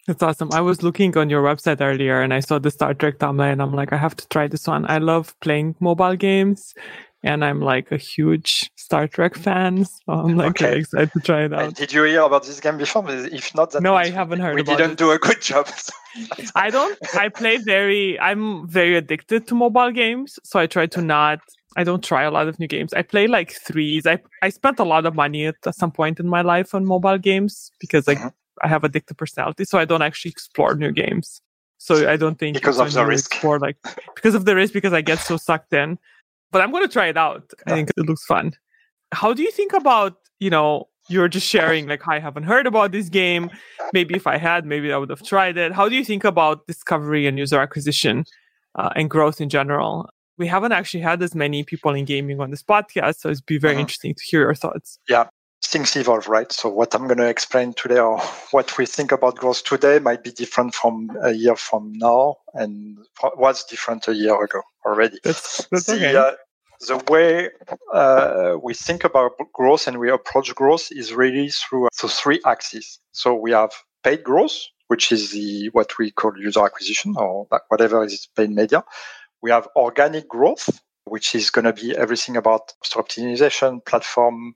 That's 0.06 0.22
awesome. 0.22 0.52
I 0.52 0.60
was 0.60 0.84
looking 0.84 1.16
on 1.19 1.31
your 1.31 1.43
website 1.43 1.81
earlier 1.81 2.22
and 2.22 2.32
I 2.32 2.38
saw 2.38 2.60
the 2.60 2.70
Star 2.70 2.94
Trek 2.94 3.19
timeline 3.19 3.52
and 3.52 3.62
I'm 3.62 3.72
like, 3.72 3.93
I 3.93 3.96
have 3.96 4.14
to 4.16 4.28
try 4.28 4.46
this 4.46 4.69
one. 4.69 4.88
I 4.88 4.98
love 4.98 5.34
playing 5.40 5.75
mobile 5.81 6.14
games 6.14 6.75
and 7.22 7.44
I'm 7.44 7.60
like 7.60 7.90
a 7.92 7.96
huge 7.96 8.70
Star 8.76 9.08
Trek 9.08 9.34
fan. 9.34 9.84
So 9.84 10.00
I'm 10.08 10.36
like 10.36 10.60
Okay. 10.60 10.78
excited 10.78 11.12
to 11.12 11.20
try 11.20 11.44
it 11.44 11.52
out. 11.52 11.74
did 11.74 11.92
you 11.92 12.04
hear 12.04 12.22
about 12.22 12.44
this 12.44 12.60
game 12.60 12.78
before? 12.78 13.04
If 13.08 13.54
not, 13.54 13.72
that 13.72 13.82
No, 13.82 13.94
I 13.94 14.08
haven't 14.10 14.40
heard 14.40 14.58
about 14.60 14.60
it. 14.60 14.70
we 14.70 14.76
didn't 14.76 14.92
it. 14.92 14.98
do 14.98 15.10
a 15.10 15.18
good 15.18 15.40
job. 15.40 15.68
I 16.54 16.70
don't, 16.70 16.98
I 17.14 17.28
play 17.28 17.58
very, 17.58 18.18
I'm 18.20 18.66
very 18.68 18.96
addicted 18.96 19.46
to 19.48 19.54
mobile 19.54 19.90
games. 19.90 20.38
So 20.44 20.58
I 20.58 20.66
try 20.66 20.86
to 20.86 21.02
not, 21.02 21.40
I 21.76 21.84
don't 21.84 22.02
try 22.02 22.22
a 22.22 22.30
lot 22.30 22.48
of 22.48 22.58
new 22.58 22.66
games. 22.68 22.94
I 22.94 23.02
play 23.02 23.26
like 23.26 23.52
threes. 23.52 24.06
I, 24.06 24.19
I 24.42 24.48
spent 24.48 24.78
a 24.78 24.84
lot 24.84 25.04
of 25.04 25.14
money 25.14 25.46
at 25.46 25.56
some 25.74 25.90
point 25.90 26.19
in 26.20 26.28
my 26.28 26.40
life 26.42 26.74
on 26.74 26.86
mobile 26.86 27.19
games 27.19 27.70
because 27.80 28.06
like 28.06 28.19
Mhm. 28.19 28.32
I 28.62 28.69
have 28.69 28.82
addictive 28.82 29.19
personality. 29.19 29.64
So 29.66 29.78
I 29.78 29.84
don't 29.84 30.00
actually 30.00 30.30
explore 30.30 30.74
new 30.74 30.90
games. 30.90 31.42
So 31.78 32.08
I 32.08 32.16
don't 32.16 32.38
think 32.38 32.54
Because 32.54 32.78
of 32.80 32.90
the 32.94 33.04
risk. 33.04 33.32
Explore, 33.32 33.58
like 33.58 33.76
because 34.14 34.34
of 34.34 34.46
the 34.46 34.56
risk, 34.56 34.72
because 34.72 34.94
I 34.94 35.02
get 35.02 35.19
so 35.19 35.36
sucked 35.36 35.74
in. 35.74 35.98
But 36.56 36.62
I'm 36.62 36.70
going 36.70 36.85
to 36.88 36.88
try 36.99 37.08
it 37.08 37.19
out. 37.19 37.53
I 37.67 37.73
think 37.73 37.91
it 37.99 38.06
looks 38.06 38.25
fun. 38.25 38.53
How 39.12 39.35
do 39.35 39.43
you 39.43 39.50
think 39.50 39.75
about 39.75 40.14
you 40.41 40.49
know 40.49 40.88
you're 41.11 41.29
just 41.29 41.47
sharing 41.47 41.87
like 41.87 42.08
I 42.08 42.19
haven't 42.19 42.44
heard 42.44 42.67
about 42.67 42.93
this 42.93 43.11
game. 43.11 43.50
Maybe 43.93 44.14
if 44.14 44.26
I 44.26 44.38
had, 44.38 44.64
maybe 44.64 44.91
I 44.91 44.97
would 44.97 45.11
have 45.11 45.23
tried 45.23 45.58
it. 45.58 45.73
How 45.73 45.87
do 45.91 45.94
you 45.94 46.03
think 46.03 46.25
about 46.25 46.67
discovery 46.67 47.26
and 47.26 47.38
user 47.38 47.61
acquisition 47.61 48.25
uh, 48.75 48.88
and 48.97 49.11
growth 49.11 49.38
in 49.38 49.50
general? 49.50 50.08
We 50.38 50.47
haven't 50.47 50.73
actually 50.73 51.03
had 51.03 51.23
as 51.23 51.35
many 51.35 51.62
people 51.62 51.93
in 51.93 52.06
gaming 52.06 52.41
on 52.41 52.50
this 52.50 52.62
podcast, 52.62 53.17
so 53.20 53.29
it'd 53.29 53.44
be 53.44 53.58
very 53.58 53.77
Mhm. 53.77 53.81
interesting 53.81 54.15
to 54.15 54.22
hear 54.25 54.41
your 54.41 54.55
thoughts. 54.55 54.98
Yeah, 55.10 55.29
things 55.63 55.94
evolve, 55.94 56.27
right? 56.27 56.51
So 56.51 56.70
what 56.70 56.94
I'm 56.94 57.06
going 57.06 57.19
to 57.19 57.29
explain 57.29 57.75
today 57.75 57.98
or 57.98 58.19
what 58.56 58.77
we 58.79 58.86
think 58.86 59.13
about 59.13 59.36
growth 59.36 59.63
today 59.65 59.98
might 59.98 60.25
be 60.25 60.32
different 60.32 60.75
from 60.75 61.10
a 61.22 61.32
year 61.32 61.56
from 61.56 61.93
now 61.94 62.36
and 62.55 62.98
was 63.36 63.63
different 63.65 64.08
a 64.08 64.15
year 64.15 64.43
ago 64.43 64.63
already. 64.86 65.19
That's 65.22 65.67
that's 65.70 65.86
the, 65.86 65.96
okay. 65.96 66.17
uh, 66.17 66.32
the 66.80 67.02
way 67.08 67.50
uh, 67.92 68.56
we 68.62 68.74
think 68.74 69.04
about 69.04 69.32
growth 69.52 69.86
and 69.86 69.98
we 69.98 70.10
approach 70.10 70.54
growth 70.54 70.88
is 70.90 71.12
really 71.12 71.48
through 71.48 71.88
so 71.92 72.08
three 72.08 72.40
axes. 72.44 72.98
So 73.12 73.34
we 73.34 73.52
have 73.52 73.72
paid 74.02 74.22
growth, 74.22 74.56
which 74.88 75.12
is 75.12 75.32
the 75.32 75.68
what 75.72 75.98
we 75.98 76.10
call 76.10 76.32
user 76.36 76.64
acquisition 76.64 77.14
or 77.16 77.46
whatever 77.68 78.04
is 78.04 78.28
paid 78.36 78.50
media. 78.50 78.84
We 79.42 79.50
have 79.50 79.68
organic 79.76 80.28
growth, 80.28 80.80
which 81.04 81.34
is 81.34 81.50
going 81.50 81.64
to 81.64 81.72
be 81.72 81.96
everything 81.96 82.36
about 82.36 82.72
store 82.82 83.04
optimization, 83.04 83.84
platform 83.84 84.54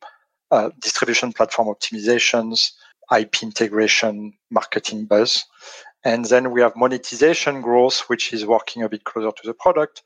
uh, 0.50 0.70
distribution, 0.80 1.32
platform 1.32 1.68
optimizations, 1.68 2.72
IP 3.16 3.42
integration, 3.42 4.32
marketing 4.50 5.06
buzz. 5.06 5.44
And 6.04 6.24
then 6.24 6.50
we 6.50 6.62
have 6.62 6.76
monetization 6.76 7.60
growth, 7.60 8.00
which 8.08 8.32
is 8.32 8.46
working 8.46 8.82
a 8.82 8.88
bit 8.88 9.04
closer 9.04 9.30
to 9.30 9.46
the 9.46 9.54
product 9.54 10.02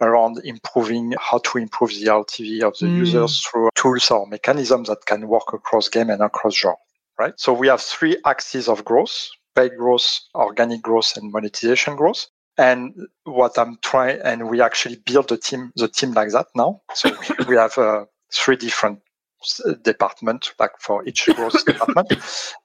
around 0.00 0.40
improving 0.44 1.14
how 1.18 1.38
to 1.38 1.58
improve 1.58 1.90
the 1.90 2.06
LTV 2.08 2.62
of 2.62 2.76
the 2.78 2.86
Mm. 2.86 2.96
users 2.98 3.40
through 3.40 3.68
tools 3.74 4.10
or 4.10 4.26
mechanisms 4.26 4.88
that 4.88 5.04
can 5.06 5.26
work 5.28 5.52
across 5.52 5.88
game 5.88 6.10
and 6.10 6.22
across 6.22 6.54
genre, 6.54 6.76
right? 7.18 7.34
So 7.36 7.52
we 7.52 7.68
have 7.68 7.80
three 7.80 8.16
axes 8.24 8.68
of 8.68 8.84
growth, 8.84 9.28
paid 9.54 9.76
growth, 9.76 10.20
organic 10.34 10.82
growth, 10.82 11.16
and 11.16 11.32
monetization 11.32 11.96
growth. 11.96 12.26
And 12.56 13.06
what 13.24 13.56
I'm 13.58 13.78
trying, 13.82 14.20
and 14.22 14.48
we 14.48 14.60
actually 14.60 14.96
build 14.96 15.28
the 15.28 15.36
team, 15.36 15.72
the 15.76 15.88
team 15.88 16.12
like 16.12 16.30
that 16.32 16.46
now. 16.54 16.82
So 16.94 17.10
we, 17.46 17.56
have 17.56 17.78
uh, 17.78 18.04
three 18.32 18.56
different 18.56 19.00
s- 19.42 19.60
department, 19.82 20.52
like 20.58 20.72
for 20.80 21.06
each 21.06 21.28
growth 21.34 21.64
department. 21.66 22.12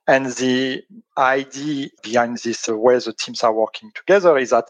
And 0.07 0.25
the 0.27 0.83
idea 1.17 1.89
behind 2.01 2.39
this 2.39 2.67
uh, 2.67 2.75
way 2.75 2.97
the 2.97 3.13
teams 3.13 3.43
are 3.43 3.53
working 3.53 3.91
together 3.93 4.37
is 4.37 4.49
that 4.49 4.65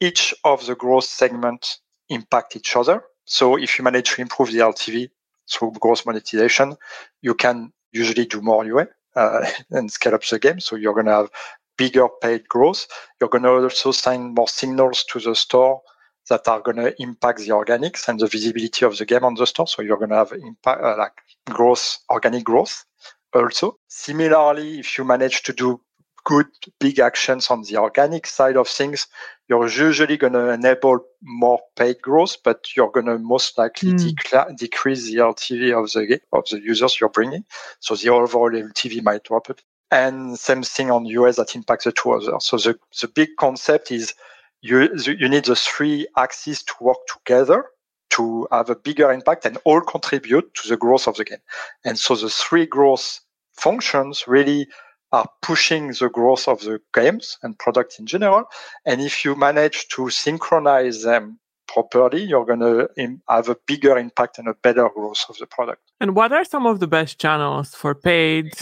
each 0.00 0.32
of 0.44 0.64
the 0.66 0.76
growth 0.76 1.04
segments 1.04 1.80
impact 2.08 2.56
each 2.56 2.76
other. 2.76 3.02
So 3.24 3.56
if 3.56 3.78
you 3.78 3.84
manage 3.84 4.10
to 4.14 4.22
improve 4.22 4.52
the 4.52 4.58
LTV 4.58 5.10
through 5.50 5.72
growth 5.80 6.06
monetization, 6.06 6.76
you 7.22 7.34
can 7.34 7.72
usually 7.92 8.26
do 8.26 8.40
more 8.40 8.64
UA 8.64 8.88
uh, 9.16 9.46
and 9.70 9.90
scale 9.90 10.14
up 10.14 10.24
the 10.24 10.38
game. 10.38 10.60
So 10.60 10.76
you're 10.76 10.94
going 10.94 11.06
to 11.06 11.12
have 11.12 11.30
bigger 11.76 12.08
paid 12.20 12.48
growth. 12.48 12.86
You're 13.20 13.30
going 13.30 13.44
to 13.44 13.50
also 13.50 13.92
send 13.92 14.34
more 14.34 14.48
signals 14.48 15.04
to 15.12 15.20
the 15.20 15.34
store 15.34 15.80
that 16.28 16.46
are 16.48 16.60
going 16.60 16.76
to 16.76 16.94
impact 17.00 17.38
the 17.38 17.48
organics 17.48 18.08
and 18.08 18.20
the 18.20 18.26
visibility 18.26 18.84
of 18.84 18.98
the 18.98 19.06
game 19.06 19.24
on 19.24 19.34
the 19.34 19.46
store. 19.46 19.66
So 19.66 19.82
you're 19.82 19.96
going 19.96 20.10
to 20.10 20.16
have 20.16 20.32
impact, 20.32 20.82
uh, 20.82 20.96
like 20.98 21.12
growth, 21.48 21.98
organic 22.10 22.44
growth 22.44 22.84
also. 23.32 23.78
Similarly, 23.88 24.80
if 24.80 24.98
you 24.98 25.04
manage 25.04 25.42
to 25.44 25.52
do 25.52 25.80
good 26.24 26.46
big 26.78 26.98
actions 26.98 27.50
on 27.50 27.62
the 27.62 27.78
organic 27.78 28.26
side 28.26 28.56
of 28.56 28.68
things, 28.68 29.06
you're 29.48 29.68
usually 29.68 30.16
going 30.16 30.34
to 30.34 30.50
enable 30.50 31.00
more 31.22 31.58
paid 31.74 32.00
growth, 32.02 32.36
but 32.44 32.76
you're 32.76 32.90
going 32.90 33.06
to 33.06 33.18
most 33.18 33.56
likely 33.56 33.92
mm. 33.92 33.98
decla- 33.98 34.56
decrease 34.56 35.06
the 35.06 35.16
LTV 35.16 35.72
of 35.72 35.90
the 35.92 36.20
of 36.32 36.44
the 36.50 36.60
users 36.60 37.00
you're 37.00 37.08
bringing. 37.08 37.44
So 37.80 37.96
the 37.96 38.10
overall 38.10 38.50
LTV 38.50 39.02
might 39.02 39.24
drop 39.24 39.48
a 39.48 39.54
bit. 39.54 39.64
And 39.90 40.38
same 40.38 40.62
thing 40.62 40.90
on 40.90 41.06
US 41.06 41.36
that 41.36 41.54
impacts 41.54 41.84
the 41.84 41.92
two 41.92 42.12
others. 42.12 42.44
So 42.44 42.58
the, 42.58 42.78
the 43.00 43.08
big 43.08 43.30
concept 43.38 43.90
is 43.90 44.14
you, 44.60 44.90
you 45.06 45.28
need 45.28 45.46
the 45.46 45.56
three 45.56 46.06
axes 46.16 46.62
to 46.64 46.74
work 46.80 46.98
together 47.06 47.64
to 48.10 48.46
have 48.50 48.68
a 48.68 48.76
bigger 48.76 49.10
impact 49.12 49.46
and 49.46 49.58
all 49.64 49.80
contribute 49.80 50.52
to 50.54 50.68
the 50.68 50.76
growth 50.76 51.06
of 51.06 51.16
the 51.16 51.24
game. 51.24 51.38
And 51.84 51.98
so 51.98 52.16
the 52.16 52.28
three 52.28 52.66
growth 52.66 53.20
functions 53.52 54.26
really 54.26 54.68
are 55.12 55.28
pushing 55.42 55.88
the 55.88 56.10
growth 56.12 56.48
of 56.48 56.60
the 56.60 56.80
games 56.94 57.38
and 57.42 57.58
products 57.58 57.98
in 57.98 58.06
general. 58.06 58.44
And 58.84 59.00
if 59.00 59.24
you 59.24 59.34
manage 59.34 59.88
to 59.88 60.10
synchronize 60.10 61.02
them 61.02 61.38
properly, 61.66 62.22
you're 62.22 62.44
going 62.44 62.60
to 62.60 62.88
have 63.28 63.48
a 63.48 63.56
bigger 63.66 63.96
impact 63.96 64.38
and 64.38 64.48
a 64.48 64.54
better 64.54 64.88
growth 64.94 65.24
of 65.28 65.36
the 65.38 65.46
product. 65.46 65.82
And 66.00 66.14
what 66.14 66.32
are 66.32 66.44
some 66.44 66.66
of 66.66 66.80
the 66.80 66.86
best 66.86 67.20
channels 67.20 67.74
for 67.74 67.94
paid? 67.94 68.52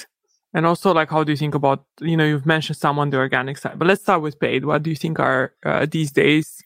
And 0.54 0.64
also, 0.64 0.94
like, 0.94 1.10
how 1.10 1.22
do 1.22 1.32
you 1.32 1.36
think 1.36 1.54
about, 1.54 1.84
you 2.00 2.16
know, 2.16 2.24
you've 2.24 2.46
mentioned 2.46 2.78
some 2.78 2.98
on 2.98 3.10
the 3.10 3.18
organic 3.18 3.58
side, 3.58 3.78
but 3.78 3.86
let's 3.86 4.02
start 4.02 4.22
with 4.22 4.38
paid. 4.38 4.64
What 4.64 4.82
do 4.82 4.90
you 4.90 4.96
think 4.96 5.18
are 5.18 5.52
uh, 5.64 5.86
these 5.90 6.12
days 6.12 6.62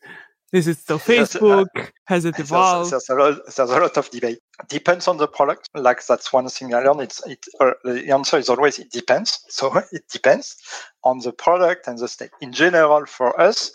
is 0.53 0.67
it 0.67 0.79
still 0.79 0.99
Facebook? 0.99 1.67
Uh, 1.77 1.87
Has 2.07 2.25
it 2.25 2.39
evolved? 2.39 2.91
There's, 2.91 3.07
there's, 3.07 3.19
a 3.19 3.23
lot, 3.23 3.41
there's, 3.45 3.71
a 3.71 3.79
lot, 3.79 3.97
of 3.97 4.11
debate. 4.11 4.39
Depends 4.69 5.09
on 5.09 5.17
the 5.17 5.29
product. 5.29 5.69
Like 5.75 6.05
that's 6.07 6.33
one 6.33 6.49
thing 6.49 6.75
I 6.75 6.81
learned. 6.81 7.03
It's 7.03 7.27
it, 7.27 7.45
uh, 7.61 7.73
the 7.85 8.11
answer 8.11 8.39
is 8.39 8.49
always 8.49 8.79
it 8.79 8.91
depends. 8.91 9.45
So 9.51 9.77
it 9.93 10.05
depends 10.11 10.57
on 11.05 11.19
the 11.21 11.33
product 11.33 11.87
and 11.87 11.99
the 11.99 12.09
state. 12.09 12.31
In 12.41 12.53
general, 12.53 13.07
for 13.07 13.39
us, 13.41 13.73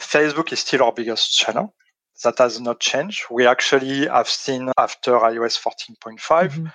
Facebook 0.00 0.52
is 0.52 0.60
still 0.60 0.82
our 0.82 0.92
biggest 0.92 1.36
channel. 1.36 1.74
That 2.22 2.38
has 2.38 2.60
not 2.60 2.80
changed. 2.80 3.24
We 3.30 3.46
actually 3.46 4.06
have 4.06 4.28
seen 4.28 4.70
after 4.78 5.12
iOS 5.12 5.58
14.5 5.60 6.18
mm-hmm. 6.18 6.66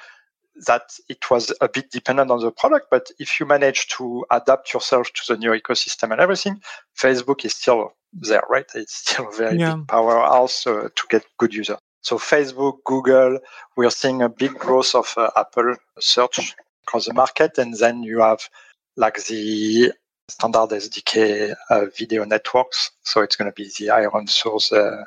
that 0.68 0.84
it 1.08 1.30
was 1.32 1.54
a 1.62 1.70
bit 1.70 1.92
dependent 1.92 2.30
on 2.30 2.42
the 2.42 2.52
product. 2.52 2.88
But 2.92 3.10
if 3.20 3.40
you 3.40 3.46
manage 3.46 3.88
to 3.98 4.26
adapt 4.32 4.74
yourself 4.74 5.08
to 5.14 5.34
the 5.34 5.38
new 5.38 5.52
ecosystem 5.52 6.12
and 6.12 6.22
everything, 6.22 6.62
Facebook 6.98 7.46
is 7.46 7.56
still 7.56 7.94
there, 8.14 8.44
right? 8.50 8.70
It's 8.76 8.96
still 8.96 9.30
a 9.30 9.36
very 9.36 9.58
yeah. 9.58 9.76
big 9.76 9.88
powerhouse 9.88 10.68
uh, 10.68 10.90
to 10.94 11.04
get 11.10 11.26
good 11.38 11.54
users. 11.54 11.78
So 12.02 12.18
Facebook, 12.18 12.84
Google, 12.86 13.40
we 13.76 13.86
are 13.86 13.92
seeing 13.92 14.22
a 14.22 14.30
big 14.30 14.54
growth 14.54 14.96
of 14.96 15.14
uh, 15.18 15.30
Apple 15.36 15.76
search 16.00 16.56
across 16.84 17.06
the 17.06 17.14
market. 17.14 17.58
And 17.58 17.76
then 17.76 18.04
you 18.04 18.20
have 18.20 18.50
like 18.96 19.24
the 19.26 19.92
standard 20.30 20.70
SDK 20.70 21.56
uh, 21.70 21.86
video 21.98 22.24
networks. 22.26 22.92
So 23.04 23.22
it's 23.22 23.36
going 23.36 23.52
to 23.52 23.56
be 23.56 23.70
the 23.78 23.92
Iron 23.92 24.28
Source, 24.28 24.72
uh, 24.72 25.04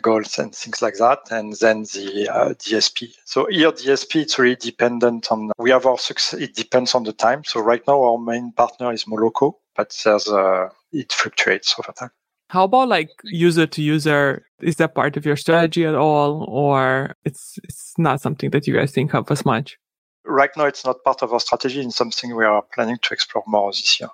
Goals 0.00 0.38
and 0.38 0.54
things 0.54 0.80
like 0.80 0.94
that. 0.94 1.18
And 1.30 1.52
then 1.54 1.82
the 1.82 2.28
uh, 2.32 2.48
DSP. 2.54 3.12
So 3.26 3.46
here 3.50 3.72
DSP, 3.72 4.22
it's 4.22 4.38
really 4.38 4.56
dependent 4.56 5.30
on, 5.30 5.52
we 5.58 5.70
have 5.70 5.84
our 5.84 5.98
success. 5.98 6.40
It 6.40 6.54
depends 6.54 6.94
on 6.94 7.04
the 7.04 7.12
time. 7.12 7.44
So 7.44 7.60
right 7.60 7.82
now 7.86 8.02
our 8.02 8.18
main 8.18 8.52
partner 8.52 8.92
is 8.92 9.04
Moloco, 9.04 9.54
but 9.74 9.94
there's, 10.02 10.28
uh, 10.28 10.70
it 10.92 11.12
fluctuates 11.12 11.74
over 11.78 11.92
time. 11.92 12.10
How 12.48 12.64
about 12.64 12.88
like 12.88 13.10
user 13.24 13.66
to 13.66 13.82
user? 13.82 14.46
Is 14.60 14.76
that 14.76 14.94
part 14.94 15.16
of 15.16 15.26
your 15.26 15.36
strategy 15.36 15.84
at 15.84 15.94
all, 15.94 16.44
or 16.48 17.14
it's 17.24 17.58
it's 17.64 17.94
not 17.98 18.20
something 18.20 18.50
that 18.50 18.66
you 18.66 18.74
guys 18.74 18.92
think 18.92 19.14
of 19.14 19.30
as 19.30 19.44
much? 19.44 19.78
Right 20.24 20.50
now, 20.56 20.66
it's 20.66 20.84
not 20.84 21.02
part 21.04 21.22
of 21.22 21.32
our 21.32 21.40
strategy. 21.40 21.80
It's 21.80 21.96
something 21.96 22.34
we 22.34 22.44
are 22.44 22.62
planning 22.74 22.98
to 23.02 23.14
explore 23.14 23.44
more 23.46 23.72
this 23.72 24.00
year. 24.00 24.10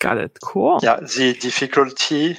Got 0.00 0.18
it. 0.18 0.38
Cool. 0.42 0.80
Yeah, 0.82 1.00
the 1.00 1.34
difficulty 1.34 2.38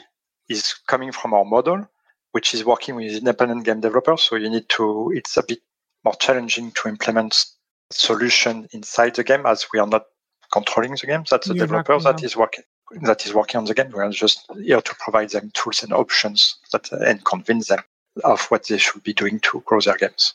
is 0.49 0.73
coming 0.87 1.11
from 1.11 1.33
our 1.33 1.45
model, 1.45 1.89
which 2.31 2.53
is 2.53 2.63
working 2.63 2.95
with 2.95 3.11
independent 3.17 3.65
game 3.65 3.81
developers. 3.81 4.21
So 4.21 4.37
you 4.37 4.49
need 4.49 4.69
to. 4.69 5.11
It's 5.13 5.35
a 5.35 5.43
bit 5.43 5.59
more 6.05 6.15
challenging 6.15 6.71
to 6.71 6.87
implement 6.87 7.45
solution 7.91 8.67
inside 8.71 9.15
the 9.15 9.23
game 9.23 9.45
as 9.45 9.67
we 9.73 9.79
are 9.79 9.87
not 9.87 10.05
controlling 10.53 10.91
the 10.91 11.07
game. 11.07 11.23
That's 11.29 11.47
the 11.47 11.55
You're 11.55 11.67
developer 11.67 11.99
that 11.99 12.23
is 12.23 12.37
working 12.37 12.63
that 13.01 13.25
is 13.25 13.33
working 13.33 13.59
on 13.59 13.65
the 13.65 13.73
game. 13.73 13.91
We 13.91 13.99
are 13.99 14.09
just 14.09 14.45
here 14.61 14.81
to 14.81 14.95
provide 14.99 15.29
them 15.31 15.51
tools 15.53 15.83
and 15.83 15.93
options 15.93 16.57
that 16.71 16.91
and 16.91 17.23
convince 17.25 17.67
them 17.67 17.79
of 18.23 18.45
what 18.45 18.67
they 18.67 18.77
should 18.77 19.03
be 19.03 19.13
doing 19.13 19.39
to 19.41 19.61
grow 19.65 19.81
their 19.81 19.97
games. 19.97 20.33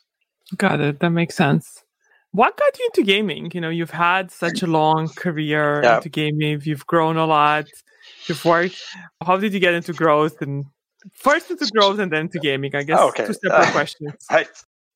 Got 0.57 0.81
it. 0.81 1.01
That 1.01 1.11
makes 1.11 1.35
sense. 1.35 1.83
What 2.33 2.57
got 2.57 2.79
you 2.79 2.87
into 2.87 3.03
gaming? 3.03 3.51
You 3.53 3.61
know, 3.61 3.69
you've 3.69 3.91
had 3.91 4.31
such 4.31 4.63
a 4.63 4.67
long 4.67 5.09
career 5.09 5.83
yeah. 5.83 5.97
into 5.97 6.09
gaming. 6.09 6.61
You've 6.65 6.87
grown 6.87 7.17
a 7.17 7.27
lot. 7.27 7.67
You've 8.27 8.45
worked. 8.45 8.81
How 9.25 9.37
did 9.37 9.53
you 9.53 9.61
get 9.61 9.75
into 9.75 9.93
growth 9.93 10.41
and 10.41 10.65
first 11.15 11.51
into 11.51 11.67
growth 11.67 11.99
and 11.99 12.11
then 12.11 12.29
to 12.31 12.39
gaming? 12.39 12.75
I 12.75 12.85
guess 12.85 13.01
okay. 13.01 13.27
two 13.27 13.35
separate 13.35 13.69
uh, 13.69 13.73
questions. 13.73 14.15
Right. 14.31 14.49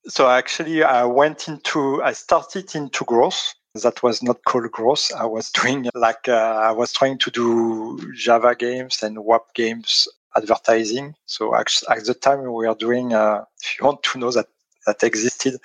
So 0.06 0.28
actually, 0.30 0.82
I 0.82 1.04
went 1.04 1.48
into. 1.48 2.02
I 2.02 2.12
started 2.12 2.74
into 2.74 3.04
growth 3.04 3.54
that 3.82 4.02
was 4.02 4.22
not 4.22 4.44
called 4.44 4.70
growth. 4.70 5.10
I 5.16 5.26
was 5.26 5.50
doing 5.60 5.88
like 5.94 6.28
uh, 6.28 6.60
I 6.68 6.72
was 6.72 6.92
trying 6.92 7.18
to 7.18 7.30
do 7.30 8.12
Java 8.14 8.54
games 8.54 9.02
and 9.02 9.24
web 9.24 9.42
games 9.54 10.08
advertising. 10.36 11.14
So 11.26 11.54
actually, 11.54 11.96
at 11.96 12.04
the 12.04 12.14
time 12.14 12.42
we 12.42 12.48
were 12.48 12.74
doing, 12.74 13.12
uh, 13.12 13.44
if 13.62 13.78
you 13.78 13.86
want 13.86 14.02
to 14.04 14.18
know 14.18 14.30
that 14.32 14.46
that 14.86 15.02
existed, 15.02 15.56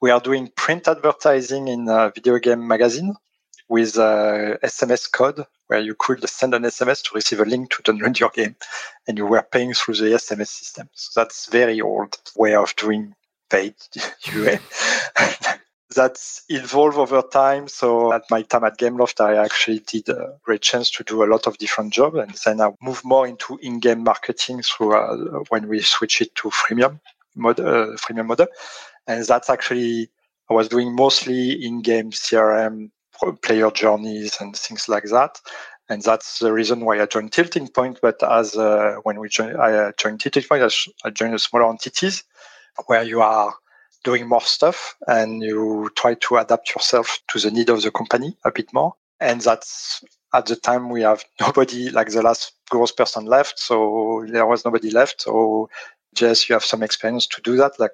we 0.00 0.10
are 0.10 0.20
doing 0.20 0.50
print 0.54 0.86
advertising 0.86 1.68
in 1.68 1.88
a 1.88 2.12
video 2.14 2.38
game 2.38 2.66
magazine 2.66 3.14
with 3.68 3.98
uh, 3.98 4.56
SMS 4.62 5.10
code 5.10 5.44
where 5.66 5.80
you 5.80 5.94
could 5.98 6.28
send 6.28 6.54
an 6.54 6.62
SMS 6.62 7.02
to 7.02 7.10
receive 7.14 7.40
a 7.40 7.44
link 7.44 7.70
to 7.70 7.82
download 7.82 8.18
your 8.18 8.30
game 8.30 8.54
and 9.08 9.18
you 9.18 9.26
were 9.26 9.42
paying 9.42 9.72
through 9.72 9.94
the 9.94 10.04
SMS 10.04 10.48
system. 10.48 10.88
So 10.92 11.20
that's 11.20 11.46
very 11.46 11.80
old 11.80 12.16
way 12.36 12.54
of 12.54 12.76
doing 12.76 13.14
paid 13.50 13.74
UA. 14.32 14.58
that's 15.94 16.42
evolved 16.48 16.98
over 16.98 17.22
time. 17.22 17.68
So 17.68 18.12
at 18.12 18.22
my 18.30 18.42
time 18.42 18.64
at 18.64 18.78
Gameloft, 18.78 19.20
I 19.20 19.36
actually 19.36 19.80
did 19.80 20.08
a 20.08 20.36
great 20.42 20.62
chance 20.62 20.90
to 20.92 21.04
do 21.04 21.22
a 21.22 21.30
lot 21.30 21.46
of 21.46 21.58
different 21.58 21.92
jobs. 21.92 22.18
And 22.18 22.32
then 22.44 22.60
I 22.60 22.72
moved 22.82 23.04
more 23.04 23.26
into 23.26 23.58
in-game 23.62 24.02
marketing 24.02 24.62
through 24.62 24.96
uh, 24.96 25.44
when 25.48 25.68
we 25.68 25.80
switched 25.80 26.20
it 26.20 26.34
to 26.36 26.50
freemium 26.50 27.00
uh, 27.38 27.96
freemium 27.96 28.26
model. 28.26 28.48
And 29.06 29.24
that's 29.24 29.48
actually, 29.48 30.10
I 30.50 30.54
was 30.54 30.68
doing 30.68 30.94
mostly 30.94 31.64
in-game 31.64 32.10
CRM, 32.10 32.90
player 33.42 33.70
journeys 33.70 34.36
and 34.40 34.56
things 34.56 34.88
like 34.88 35.04
that. 35.04 35.40
And 35.88 36.02
that's 36.02 36.40
the 36.40 36.52
reason 36.52 36.80
why 36.80 37.00
I 37.00 37.06
joined 37.06 37.32
Tilting 37.32 37.68
Point. 37.68 38.00
But 38.02 38.20
as 38.28 38.56
uh, 38.56 38.96
when 39.04 39.20
we 39.20 39.28
joined, 39.28 39.56
I 39.56 39.72
uh, 39.72 39.92
joined 39.96 40.20
Tilting 40.20 40.42
Point, 40.42 40.62
I, 40.62 41.06
I 41.06 41.10
joined 41.10 41.34
a 41.34 41.38
smaller 41.38 41.70
entities 41.70 42.24
where 42.86 43.04
you 43.04 43.22
are 43.22 43.54
doing 44.06 44.28
more 44.28 44.40
stuff 44.40 44.96
and 45.08 45.42
you 45.42 45.90
try 45.96 46.14
to 46.14 46.36
adapt 46.36 46.74
yourself 46.74 47.18
to 47.26 47.40
the 47.40 47.50
need 47.50 47.68
of 47.68 47.82
the 47.82 47.90
company 47.90 48.36
a 48.44 48.52
bit 48.52 48.72
more. 48.72 48.94
And 49.20 49.40
that's 49.40 50.02
at 50.32 50.46
the 50.46 50.54
time 50.54 50.88
we 50.88 51.02
have 51.02 51.24
nobody 51.40 51.90
like 51.90 52.10
the 52.10 52.22
last 52.22 52.52
growth 52.70 52.96
person 52.96 53.26
left. 53.26 53.58
So 53.58 54.24
there 54.28 54.46
was 54.46 54.64
nobody 54.64 54.90
left. 54.90 55.22
So 55.22 55.68
just 56.14 56.48
you 56.48 56.54
have 56.54 56.64
some 56.64 56.84
experience 56.84 57.26
to 57.26 57.42
do 57.42 57.56
that. 57.56 57.80
Like 57.80 57.90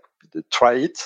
try 0.50 0.75
it 0.75 0.99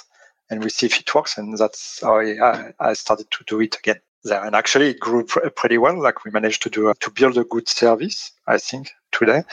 and 0.51 0.63
we 0.63 0.71
see 0.71 0.87
if 0.87 0.99
it 1.01 1.15
works. 1.15 1.39
And 1.39 1.57
that's 1.57 2.01
how 2.03 2.19
I, 2.19 2.73
I 2.81 2.93
started 2.95 3.31
to 3.31 3.45
do 3.47 3.61
it 3.61 3.77
again 3.79 4.01
there. 4.25 4.45
And 4.45 4.57
actually 4.57 4.91
it 4.91 4.99
grew 4.99 5.25
pr- 5.25 5.49
pretty 5.51 5.79
well. 5.79 6.03
Like 6.03 6.25
we 6.25 6.33
managed 6.33 6.63
to 6.63 6.71
do, 6.71 6.93
to 6.99 7.11
build 7.13 7.39
a 7.39 7.45
good 7.45 7.69
service, 7.69 8.33
I 8.49 8.59
think 8.59 8.91
today 9.13 9.45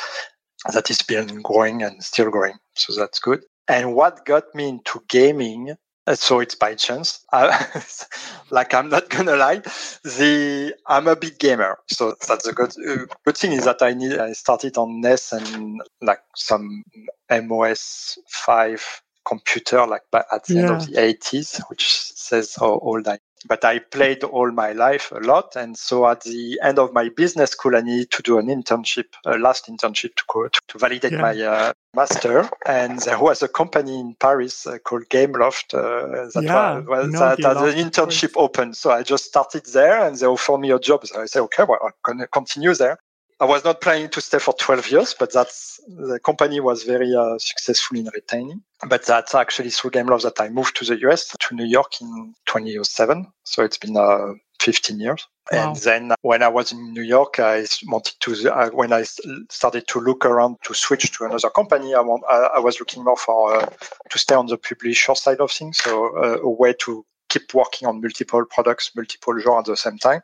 that 0.73 0.89
is 0.89 1.03
been 1.03 1.43
growing 1.43 1.83
and 1.83 2.03
still 2.03 2.31
growing. 2.31 2.55
So 2.73 2.95
that's 2.95 3.19
good. 3.19 3.43
And 3.67 3.95
what 3.95 4.25
got 4.25 4.53
me 4.53 4.69
into 4.69 5.01
gaming, 5.07 5.75
uh, 6.05 6.15
so 6.15 6.39
it's 6.39 6.55
by 6.55 6.75
chance. 6.75 7.25
like 8.49 8.73
I'm 8.73 8.89
not 8.89 9.09
gonna 9.09 9.35
lie, 9.35 9.61
the 10.03 10.75
I'm 10.87 11.07
a 11.07 11.15
big 11.15 11.39
gamer, 11.39 11.79
so 11.87 12.15
that's 12.27 12.45
a 12.45 12.53
good 12.53 12.73
uh, 12.87 13.05
good 13.25 13.37
thing 13.37 13.53
is 13.53 13.65
that 13.65 13.81
I 13.81 13.93
need 13.93 14.17
I 14.17 14.33
started 14.33 14.77
on 14.77 14.99
NES 14.99 15.31
and 15.31 15.81
like 16.01 16.19
some 16.35 16.83
MOS 17.31 18.17
five 18.27 19.01
computer 19.25 19.87
like 19.87 20.01
at 20.13 20.43
the 20.45 20.53
yeah. 20.53 20.61
end 20.61 20.69
of 20.71 20.85
the 20.85 20.93
80s, 20.93 21.61
which 21.69 21.89
says 21.89 22.55
how 22.59 22.79
old 22.79 23.07
I 23.07 23.19
but 23.47 23.63
I 23.65 23.79
played 23.79 24.23
all 24.23 24.51
my 24.51 24.71
life 24.71 25.11
a 25.11 25.19
lot. 25.19 25.55
And 25.55 25.77
so 25.77 26.07
at 26.07 26.21
the 26.21 26.59
end 26.63 26.79
of 26.79 26.93
my 26.93 27.09
business 27.09 27.51
school, 27.51 27.75
I 27.75 27.81
needed 27.81 28.11
to 28.11 28.23
do 28.23 28.37
an 28.37 28.47
internship, 28.47 29.05
a 29.25 29.37
last 29.37 29.67
internship 29.67 30.15
to, 30.15 30.23
go, 30.31 30.47
to, 30.47 30.59
to 30.69 30.77
validate 30.77 31.11
yeah. 31.11 31.21
my 31.21 31.41
uh, 31.41 31.73
master. 31.95 32.49
And 32.65 32.99
there 32.99 33.19
was 33.19 33.41
a 33.41 33.47
company 33.47 33.99
in 33.99 34.15
Paris 34.19 34.65
uh, 34.65 34.77
called 34.79 35.09
Gameloft 35.09 35.73
uh, 35.73 36.29
that, 36.33 36.43
yeah, 36.43 36.79
was, 36.79 37.11
that 37.13 37.39
had 37.41 37.57
an 37.57 37.75
internship 37.75 38.33
open. 38.35 38.73
So 38.73 38.91
I 38.91 39.03
just 39.03 39.25
started 39.25 39.65
there 39.73 40.05
and 40.05 40.17
they 40.17 40.25
offered 40.25 40.59
me 40.59 40.71
a 40.71 40.79
job. 40.79 41.05
So 41.05 41.21
I 41.21 41.25
said, 41.25 41.41
okay, 41.41 41.63
well, 41.67 41.79
I'm 41.83 41.91
going 42.03 42.19
to 42.19 42.27
continue 42.27 42.73
there. 42.73 42.97
I 43.43 43.45
was 43.45 43.65
not 43.65 43.81
planning 43.81 44.07
to 44.07 44.21
stay 44.21 44.39
for 44.39 44.53
12 44.53 44.89
years, 44.89 45.15
but 45.19 45.33
that's 45.33 45.77
the 45.85 46.17
company 46.17 46.61
was 46.61 46.83
very 46.83 47.13
uh, 47.13 47.37
successful 47.37 47.97
in 47.97 48.09
retaining. 48.13 48.63
But 48.87 49.05
that's 49.05 49.35
actually 49.35 49.69
through 49.69 49.91
Gameloft 49.91 50.21
that 50.23 50.39
I 50.39 50.47
moved 50.47 50.77
to 50.77 50.85
the 50.85 50.97
US, 51.09 51.27
to 51.27 51.53
New 51.53 51.65
York 51.65 51.99
in 51.99 52.33
2007. 52.45 53.27
So 53.43 53.65
it's 53.65 53.77
been 53.77 53.97
uh, 53.97 54.35
15 54.61 54.97
years. 54.97 55.27
Wow. 55.51 55.73
And 55.73 55.75
then 55.75 56.13
when 56.21 56.41
I 56.41 56.47
was 56.47 56.71
in 56.71 56.93
New 56.93 57.01
York, 57.01 57.37
I 57.37 57.65
wanted 57.87 58.13
to, 58.21 58.49
uh, 58.49 58.69
when 58.69 58.93
I 58.93 59.03
started 59.49 59.89
to 59.89 59.99
look 59.99 60.23
around 60.25 60.55
to 60.63 60.73
switch 60.73 61.11
to 61.17 61.25
another 61.25 61.49
company, 61.49 61.93
I, 61.93 61.99
want, 61.99 62.23
I, 62.29 62.47
I 62.55 62.59
was 62.59 62.79
looking 62.79 63.03
more 63.03 63.17
for 63.17 63.57
uh, 63.57 63.69
to 64.09 64.17
stay 64.17 64.35
on 64.35 64.45
the 64.45 64.57
publisher 64.57 65.15
side 65.15 65.41
of 65.41 65.51
things. 65.51 65.79
So 65.79 66.15
uh, 66.15 66.37
a 66.41 66.49
way 66.49 66.75
to 66.85 67.05
keep 67.27 67.53
working 67.53 67.89
on 67.89 67.99
multiple 67.99 68.45
products, 68.45 68.91
multiple 68.95 69.37
genres 69.37 69.67
at 69.67 69.73
the 69.73 69.75
same 69.75 69.97
time 69.97 70.21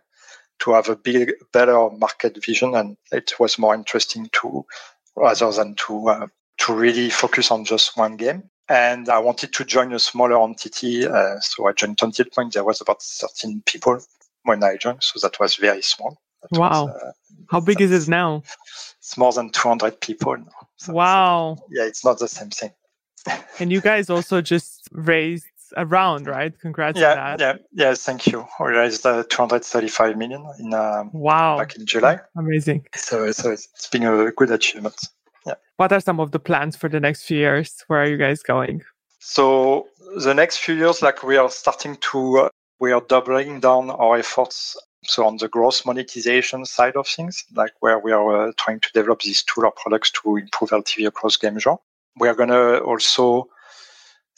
to 0.59 0.71
have 0.71 0.89
a 0.89 0.95
big, 0.95 1.33
better 1.51 1.89
market 1.89 2.43
vision. 2.43 2.75
And 2.75 2.97
it 3.11 3.39
was 3.39 3.57
more 3.57 3.75
interesting 3.75 4.29
to, 4.41 4.65
rather 5.15 5.51
than 5.51 5.75
to, 5.87 6.09
uh, 6.09 6.27
to 6.59 6.73
really 6.73 7.09
focus 7.09 7.51
on 7.51 7.65
just 7.65 7.97
one 7.97 8.17
game. 8.17 8.43
And 8.67 9.09
I 9.09 9.17
wanted 9.19 9.51
to 9.53 9.65
join 9.65 9.93
a 9.93 9.99
smaller 9.99 10.41
entity. 10.43 11.07
Uh, 11.07 11.39
so 11.39 11.67
I 11.67 11.73
joined 11.73 11.97
Tilting 11.97 12.27
Point. 12.33 12.53
There 12.53 12.63
was 12.63 12.81
about 12.81 13.01
13 13.01 13.63
people 13.65 13.99
when 14.43 14.63
I 14.63 14.77
joined. 14.77 15.03
So 15.03 15.19
that 15.21 15.39
was 15.39 15.55
very 15.55 15.81
small. 15.81 16.17
That 16.43 16.59
wow. 16.59 16.85
Was, 16.85 17.01
uh, 17.01 17.11
How 17.49 17.59
big 17.59 17.81
is 17.81 17.91
it 17.91 18.09
now? 18.09 18.43
It's 18.99 19.17
more 19.17 19.33
than 19.33 19.49
200 19.49 19.99
people 19.99 20.37
now. 20.37 20.67
So 20.77 20.93
wow. 20.93 21.57
yeah, 21.71 21.83
it's 21.83 22.05
not 22.05 22.19
the 22.19 22.27
same 22.27 22.49
thing. 22.49 22.71
and 23.59 23.71
you 23.71 23.81
guys 23.81 24.09
also 24.09 24.41
just 24.41 24.87
raised 24.91 25.45
around, 25.77 26.27
right? 26.27 26.57
Congrats 26.59 26.99
yeah, 26.99 27.35
Yeah, 27.39 27.55
yeah, 27.71 27.93
thank 27.93 28.27
you. 28.27 28.45
We 28.59 28.71
raised 28.71 29.05
uh, 29.05 29.23
235 29.29 30.17
million 30.17 30.45
in 30.59 30.73
um, 30.73 31.11
wow 31.13 31.57
back 31.57 31.75
in 31.75 31.85
July. 31.85 32.19
Amazing. 32.37 32.87
So, 32.95 33.31
so 33.31 33.51
it's 33.51 33.87
been 33.89 34.03
a 34.03 34.31
good 34.31 34.51
achievement. 34.51 34.95
Yeah. 35.45 35.55
What 35.77 35.91
are 35.91 35.99
some 35.99 36.19
of 36.19 36.31
the 36.31 36.39
plans 36.39 36.75
for 36.75 36.89
the 36.89 36.99
next 36.99 37.23
few 37.23 37.37
years? 37.37 37.83
Where 37.87 38.01
are 38.01 38.07
you 38.07 38.17
guys 38.17 38.43
going? 38.43 38.83
So 39.19 39.87
the 40.17 40.33
next 40.33 40.57
few 40.57 40.75
years, 40.75 41.01
like 41.01 41.23
we 41.23 41.37
are 41.37 41.49
starting 41.49 41.97
to, 42.11 42.39
uh, 42.39 42.49
we 42.79 42.91
are 42.91 43.01
doubling 43.01 43.59
down 43.59 43.89
our 43.89 44.17
efforts. 44.17 44.77
So 45.03 45.25
on 45.25 45.37
the 45.37 45.47
growth 45.47 45.85
monetization 45.85 46.65
side 46.65 46.95
of 46.95 47.07
things, 47.07 47.45
like 47.55 47.71
where 47.79 47.99
we 47.99 48.11
are 48.11 48.49
uh, 48.49 48.51
trying 48.57 48.79
to 48.81 48.89
develop 48.93 49.21
these 49.21 49.43
tool 49.43 49.65
or 49.65 49.71
products 49.71 50.11
to 50.11 50.37
improve 50.37 50.71
LTV 50.71 51.07
across 51.07 51.37
game 51.37 51.57
genre. 51.59 51.77
We 52.17 52.27
are 52.27 52.35
going 52.35 52.49
to 52.49 52.79
also 52.79 53.47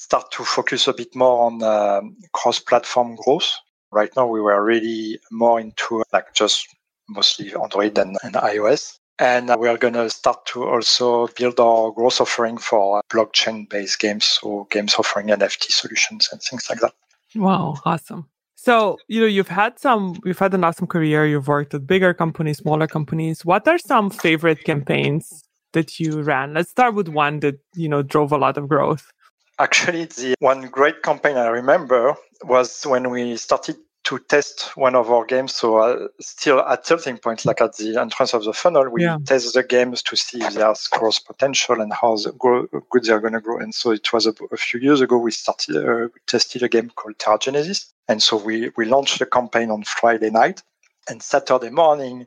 start 0.02 0.32
to 0.32 0.44
focus 0.44 0.88
a 0.88 0.94
bit 0.94 1.16
more 1.16 1.46
on 1.46 1.62
uh, 1.62 2.02
cross-platform 2.34 3.16
growth. 3.24 3.52
Right 3.92 4.10
now, 4.18 4.26
we 4.26 4.42
were 4.42 4.64
really 4.64 5.20
more 5.30 5.60
into 5.60 6.04
like 6.12 6.34
just 6.34 6.68
mostly 7.08 7.54
Android 7.54 7.98
and, 8.00 8.18
and 8.24 8.34
iOS. 8.34 8.98
And 9.20 9.56
we 9.60 9.68
are 9.68 9.78
going 9.78 9.94
to 9.94 10.10
start 10.10 10.44
to 10.48 10.64
also 10.64 11.28
build 11.38 11.60
our 11.60 11.92
growth 11.92 12.20
offering 12.20 12.58
for 12.58 13.02
blockchain-based 13.12 14.00
games, 14.00 14.26
so 14.26 14.68
games 14.72 14.96
offering 14.98 15.28
NFT 15.28 15.66
solutions 15.72 16.30
and 16.32 16.42
things 16.42 16.68
like 16.68 16.80
that. 16.80 16.94
Wow, 17.36 17.76
awesome. 17.86 18.28
So, 18.56 18.98
you 19.08 19.22
know, 19.22 19.28
you've 19.28 19.50
had 19.50 19.78
some, 19.78 20.20
you've 20.26 20.40
had 20.40 20.56
an 20.56 20.64
awesome 20.64 20.88
career. 20.88 21.28
You've 21.28 21.48
worked 21.48 21.76
at 21.76 21.86
bigger 21.86 22.16
companies, 22.16 22.58
smaller 22.58 22.88
companies. 22.88 23.46
What 23.46 23.68
are 23.68 23.78
some 23.78 24.10
favorite 24.10 24.64
campaigns 24.64 25.44
that 25.74 26.00
you 26.00 26.24
ran? 26.24 26.56
Let's 26.56 26.72
start 26.72 26.96
with 26.96 27.08
one 27.08 27.40
that, 27.42 27.60
you 27.76 27.88
know, 27.88 28.02
drove 28.02 28.32
a 28.32 28.38
lot 28.38 28.58
of 28.58 28.68
growth. 28.68 29.12
Actually, 29.60 30.06
the 30.06 30.36
one 30.40 30.68
great 30.68 31.04
campaign 31.04 31.38
I 31.38 31.48
remember 31.48 32.16
was 32.44 32.84
when 32.84 33.10
we 33.10 33.38
started 33.38 33.78
to 34.04 34.18
test 34.20 34.76
one 34.76 34.96
of 34.96 35.12
our 35.12 35.26
games. 35.26 35.54
So 35.54 35.78
uh, 35.78 36.08
still 36.20 36.60
at 36.60 36.84
tilting 36.84 37.18
point, 37.18 37.46
like 37.46 37.62
at 37.62 37.78
the 37.78 37.98
entrance 38.00 38.34
of 38.34 38.44
the 38.44 38.54
funnel, 38.54 38.90
we 38.90 39.04
yeah. 39.04 39.18
test 39.26 39.54
the 39.54 39.64
games 39.64 40.02
to 40.04 40.16
see 40.16 40.42
if 40.42 40.56
there's 40.56 40.88
growth 40.88 41.24
potential 41.26 41.80
and 41.80 41.94
how 41.94 42.16
the 42.16 42.32
grow, 42.32 42.66
good 42.90 43.04
they're 43.04 43.20
going 43.20 43.34
to 43.34 43.42
grow. 43.42 43.60
And 43.60 43.74
so 43.74 43.92
it 43.92 44.12
was 44.12 44.26
a, 44.26 44.34
a 44.52 44.58
few 44.58 44.80
years 44.80 45.02
ago 45.02 45.18
we 45.18 45.32
started 45.32 45.78
uh, 45.78 46.08
we 46.14 46.20
tested 46.26 46.64
a 46.64 46.70
game 46.70 46.90
called 46.96 47.18
Terragenesis, 47.20 47.92
and 48.08 48.22
so 48.24 48.38
we 48.38 48.72
we 48.76 48.86
launched 48.86 49.20
the 49.20 49.26
campaign 49.26 49.70
on 49.70 49.84
Friday 49.84 50.32
night, 50.32 50.64
and 51.08 51.22
Saturday 51.22 51.70
morning, 51.70 52.26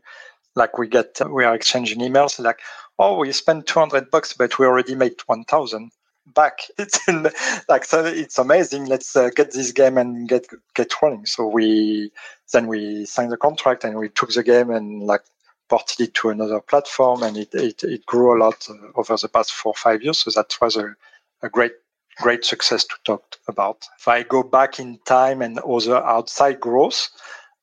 like 0.54 0.78
we 0.78 0.86
get 0.88 1.20
we 1.28 1.44
are 1.44 1.54
exchanging 1.54 2.00
emails 2.00 2.38
like, 2.38 2.60
oh, 2.98 3.18
we 3.18 3.32
spent 3.32 3.66
200 3.66 4.10
bucks, 4.10 4.32
but 4.32 4.58
we 4.58 4.66
already 4.66 4.94
made 4.94 5.14
1,000 5.26 5.90
back. 6.26 6.60
It's 6.78 7.06
in, 7.08 7.26
like 7.68 7.84
so 7.84 8.04
it's 8.04 8.38
amazing. 8.38 8.86
Let's 8.86 9.14
uh, 9.16 9.30
get 9.30 9.52
this 9.52 9.72
game 9.72 9.98
and 9.98 10.28
get 10.28 10.46
get 10.74 11.02
running. 11.02 11.26
So 11.26 11.46
we 11.46 12.10
then 12.52 12.66
we 12.66 13.04
signed 13.04 13.32
the 13.32 13.36
contract 13.36 13.84
and 13.84 13.98
we 13.98 14.08
took 14.08 14.32
the 14.32 14.42
game 14.42 14.70
and 14.70 15.02
like 15.02 15.22
ported 15.68 16.00
it 16.00 16.14
to 16.14 16.28
another 16.30 16.60
platform 16.60 17.22
and 17.22 17.36
it 17.36 17.54
it, 17.54 17.82
it 17.84 18.06
grew 18.06 18.36
a 18.36 18.40
lot 18.42 18.66
uh, 18.68 18.74
over 18.94 19.16
the 19.16 19.28
past 19.28 19.52
four 19.52 19.74
five 19.74 20.02
years. 20.02 20.18
So 20.18 20.30
that 20.30 20.56
was 20.60 20.76
a, 20.76 20.94
a 21.42 21.48
great 21.48 21.72
great 22.16 22.44
success 22.44 22.84
to 22.84 22.94
talk 23.04 23.36
about. 23.48 23.86
If 23.98 24.08
I 24.08 24.22
go 24.22 24.42
back 24.42 24.78
in 24.78 24.98
time 25.04 25.42
and 25.42 25.58
other 25.58 25.96
outside 25.96 26.60
growth, 26.60 27.08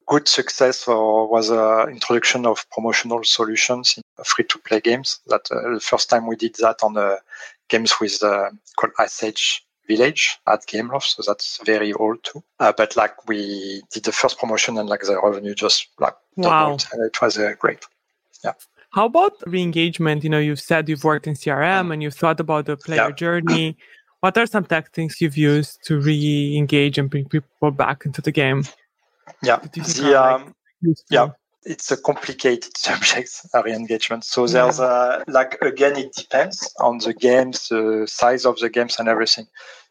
good 0.08 0.28
success 0.28 0.88
was 0.88 1.52
uh, 1.52 1.88
introduction 1.88 2.46
of 2.46 2.70
promotional 2.72 3.24
solutions 3.24 3.96
in 3.98 4.24
free-to-play 4.24 4.82
games. 4.82 5.20
That 5.28 5.48
uh, 5.52 5.76
the 5.76 5.80
first 5.80 6.10
time 6.10 6.28
we 6.28 6.36
did 6.36 6.56
that 6.56 6.84
on 6.84 6.94
the 6.94 7.20
games 7.70 7.94
with 8.00 8.22
uh, 8.24 8.50
called 8.78 8.94
Ice 9.00 9.24
Age 9.24 9.66
Village 9.88 10.40
at 10.48 10.66
Gameloft, 10.68 11.16
so 11.16 11.24
that's 11.26 11.60
very 11.66 11.94
old 11.94 12.24
too. 12.24 12.44
Uh, 12.60 12.74
but 12.76 12.96
like 12.96 13.28
we 13.28 13.82
did 13.92 14.04
the 14.04 14.12
first 14.12 14.38
promotion 14.40 14.78
and 14.78 14.90
like 14.90 15.02
the 15.02 15.20
revenue 15.22 15.56
just 15.56 15.88
like 16.00 16.16
doubled. 16.40 16.86
Wow. 16.94 17.06
it 17.06 17.22
was 17.22 17.38
uh, 17.38 17.54
great. 17.60 17.86
Yeah. 18.44 18.54
How 18.92 19.06
about 19.06 19.34
re-engagement? 19.48 20.24
You 20.24 20.30
know, 20.30 20.40
you've 20.40 20.60
said 20.60 20.90
you've 20.90 21.04
worked 21.04 21.26
in 21.26 21.34
CRM 21.34 21.88
mm. 21.88 21.94
and 21.94 22.04
you've 22.04 22.14
thought 22.14 22.40
about 22.40 22.66
the 22.66 22.78
player 22.78 23.08
yeah. 23.10 23.12
journey. 23.12 23.78
What 24.22 24.38
are 24.38 24.46
some 24.46 24.66
tactics 24.66 25.20
you've 25.20 25.36
used 25.36 25.80
to 25.86 26.00
re-engage 26.00 27.00
and 27.00 27.10
bring 27.10 27.28
people 27.28 27.72
back 27.72 28.06
into 28.06 28.22
the 28.22 28.32
game? 28.32 28.66
Yeah, 29.44 29.58
the, 29.58 30.22
um, 30.22 30.56
yeah, 31.10 31.30
it's 31.64 31.92
a 31.92 31.98
complicated 31.98 32.76
subject, 32.78 33.30
re-engagement. 33.54 34.24
So 34.24 34.48
there's 34.48 34.80
a, 34.80 35.24
like, 35.28 35.62
again, 35.62 35.98
it 35.98 36.14
depends 36.14 36.74
on 36.80 37.00
the 37.00 37.14
games, 37.14 37.70
the 37.70 38.08
size 38.10 38.46
of 38.46 38.60
the 38.60 38.70
games 38.70 38.98
and 39.00 39.08
everything. 39.08 39.48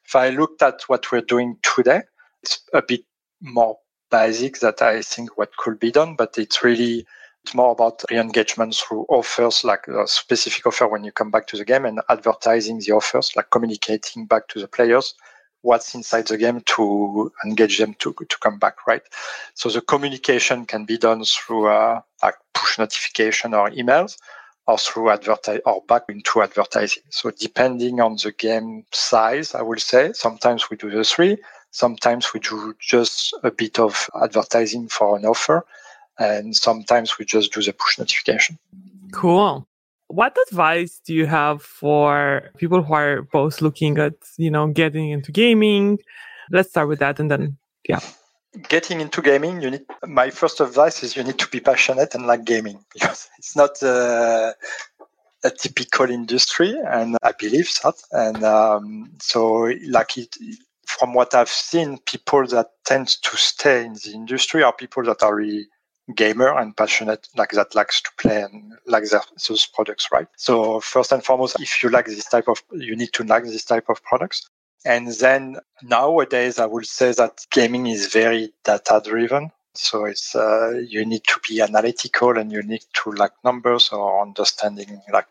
If 0.07 0.17
I 0.17 0.31
looked 0.31 0.63
at 0.63 0.83
what 0.89 1.11
we're 1.13 1.21
doing 1.21 1.57
today, 1.63 2.03
it's 2.43 2.61
a 2.75 2.83
bit 2.83 3.05
more 3.41 3.79
basic 4.11 4.59
that 4.61 4.83
I 4.83 5.03
think 5.03 5.39
what 5.39 5.57
could 5.57 5.79
be 5.79 5.93
done, 5.93 6.17
but 6.17 6.37
it's 6.37 6.65
really, 6.65 7.07
it's 7.45 7.55
more 7.55 7.73
about 7.73 8.03
re-engagement 8.11 8.75
through 8.75 9.07
offers, 9.09 9.63
like 9.63 9.87
a 9.87 10.07
specific 10.09 10.67
offer 10.67 10.89
when 10.89 11.05
you 11.05 11.13
come 11.13 11.31
back 11.31 11.47
to 11.49 11.57
the 11.57 11.65
game 11.65 11.85
and 11.85 12.01
advertising 12.09 12.81
the 12.81 12.93
offers, 12.93 13.33
like 13.37 13.51
communicating 13.51 14.27
back 14.27 14.49
to 14.49 14.61
the 14.61 14.69
players 14.69 15.15
what's 15.63 15.95
inside 15.95 16.27
the 16.27 16.39
game 16.39 16.63
to 16.65 17.33
engage 17.45 17.79
them 17.79 17.95
to, 17.99 18.15
to 18.29 18.39
come 18.41 18.59
back, 18.59 18.87
right? 18.87 19.03
So 19.55 19.69
the 19.69 19.81
communication 19.81 20.67
can 20.67 20.85
be 20.85 20.99
done 20.99 21.25
through 21.25 21.69
uh, 21.69 22.01
like 22.23 22.35
push 22.55 22.79
notification 22.79 23.55
or 23.55 23.71
emails 23.71 24.17
or 24.67 24.79
through 24.79 25.11
advertise 25.11 25.61
or 25.67 25.83
back 25.89 26.05
into 26.09 26.43
advertising. 26.43 27.03
So 27.11 27.31
depending 27.31 28.01
on 28.01 28.17
the 28.17 28.33
game 28.33 28.85
size, 28.93 29.55
I 29.55 29.63
will 29.63 29.79
say 29.79 30.13
sometimes 30.13 30.71
we 30.71 30.77
do 30.77 30.91
the 30.91 31.05
three, 31.05 31.39
sometimes 31.71 32.33
we 32.33 32.41
do 32.41 32.75
just 32.79 33.35
a 33.43 33.51
bit 33.51 33.79
of 33.79 34.09
advertising 34.23 34.89
for 34.89 35.17
an 35.17 35.25
offer, 35.25 35.65
and 36.19 36.55
sometimes 36.57 37.19
we 37.19 37.25
just 37.25 37.53
do 37.53 37.63
the 37.63 37.73
push 37.73 37.99
notification. 37.99 38.59
Cool 39.13 39.67
what 40.11 40.37
advice 40.49 41.01
do 41.05 41.15
you 41.15 41.27
have 41.27 41.63
for 41.63 42.51
people 42.59 42.83
who 42.83 42.93
are 42.95 43.23
both 43.23 43.63
looking 43.63 43.99
at 43.99 44.15
you 44.37 44.51
know 44.51 44.67
getting 44.67 45.11
into 45.11 45.31
gaming? 45.33 45.99
Let's 46.51 46.71
start 46.71 46.89
with 46.89 46.99
that 46.99 47.21
and 47.21 47.31
then 47.31 47.57
yeah. 47.89 48.01
Getting 48.69 49.01
into 49.01 49.23
gaming 49.23 49.63
you 49.63 49.71
need 49.71 49.85
my 50.07 50.31
first 50.31 50.61
advice 50.61 51.05
is 51.05 51.17
you 51.17 51.23
need 51.23 51.39
to 51.39 51.49
be 51.49 51.61
passionate 51.61 52.15
and 52.15 52.27
like 52.27 52.45
gaming 52.45 52.85
because 52.93 53.29
it's 53.39 53.55
not 53.55 53.81
uh, 53.83 54.53
a 55.45 55.51
typical 55.51 56.11
industry 56.11 56.75
and 56.89 57.17
i 57.23 57.33
believe 57.33 57.71
that 57.83 57.95
and 58.13 58.45
um, 58.45 59.11
so 59.23 59.73
like 59.89 60.19
it 60.19 60.37
from 60.87 61.15
what 61.15 61.35
i've 61.35 61.49
seen 61.49 61.99
people 62.05 62.47
that 62.47 62.67
tend 62.85 63.09
to 63.09 63.37
stay 63.37 63.87
in 63.87 63.95
the 63.95 64.13
industry 64.13 64.63
are 64.63 64.73
people 64.73 65.03
that 65.03 65.23
are 65.23 65.35
really 65.35 65.67
gamer 66.15 66.57
and 66.59 66.77
passionate 66.77 67.29
like 67.37 67.51
that 67.51 67.75
likes 67.75 68.01
to 68.03 68.11
play 68.19 68.43
and 68.43 68.73
like 68.87 69.05
those 69.49 69.67
products, 69.67 70.09
right? 70.13 70.27
So 70.37 70.81
first 70.81 71.13
and 71.13 71.25
foremost, 71.25 71.61
if 71.61 71.83
you 71.83 71.91
like 71.91 72.07
this 72.07 72.25
type 72.25 72.49
of, 72.49 72.63
you 72.73 72.97
need 72.97 73.13
to 73.15 73.25
like 73.25 73.45
this 73.45 73.65
type 73.65 73.89
of 73.89 74.03
products. 74.03 74.49
And 74.85 75.09
then 75.09 75.59
nowadays, 75.83 76.59
I 76.59 76.67
would 76.67 76.87
say 76.87 77.13
that 77.13 77.47
gaming 77.51 77.87
is 77.87 78.07
very 78.07 78.53
data 78.65 79.03
driven. 79.05 79.53
So 79.75 80.05
it's, 80.05 80.35
uh, 80.35 80.81
you 80.87 81.05
need 81.05 81.25
to 81.25 81.41
be 81.49 81.61
analytical 81.61 82.37
and 82.37 82.51
you 82.51 82.63
need 82.63 82.85
to 83.05 83.13
like 83.13 83.33
numbers 83.45 83.91
or 83.91 84.23
understanding, 84.23 85.01
like 85.13 85.27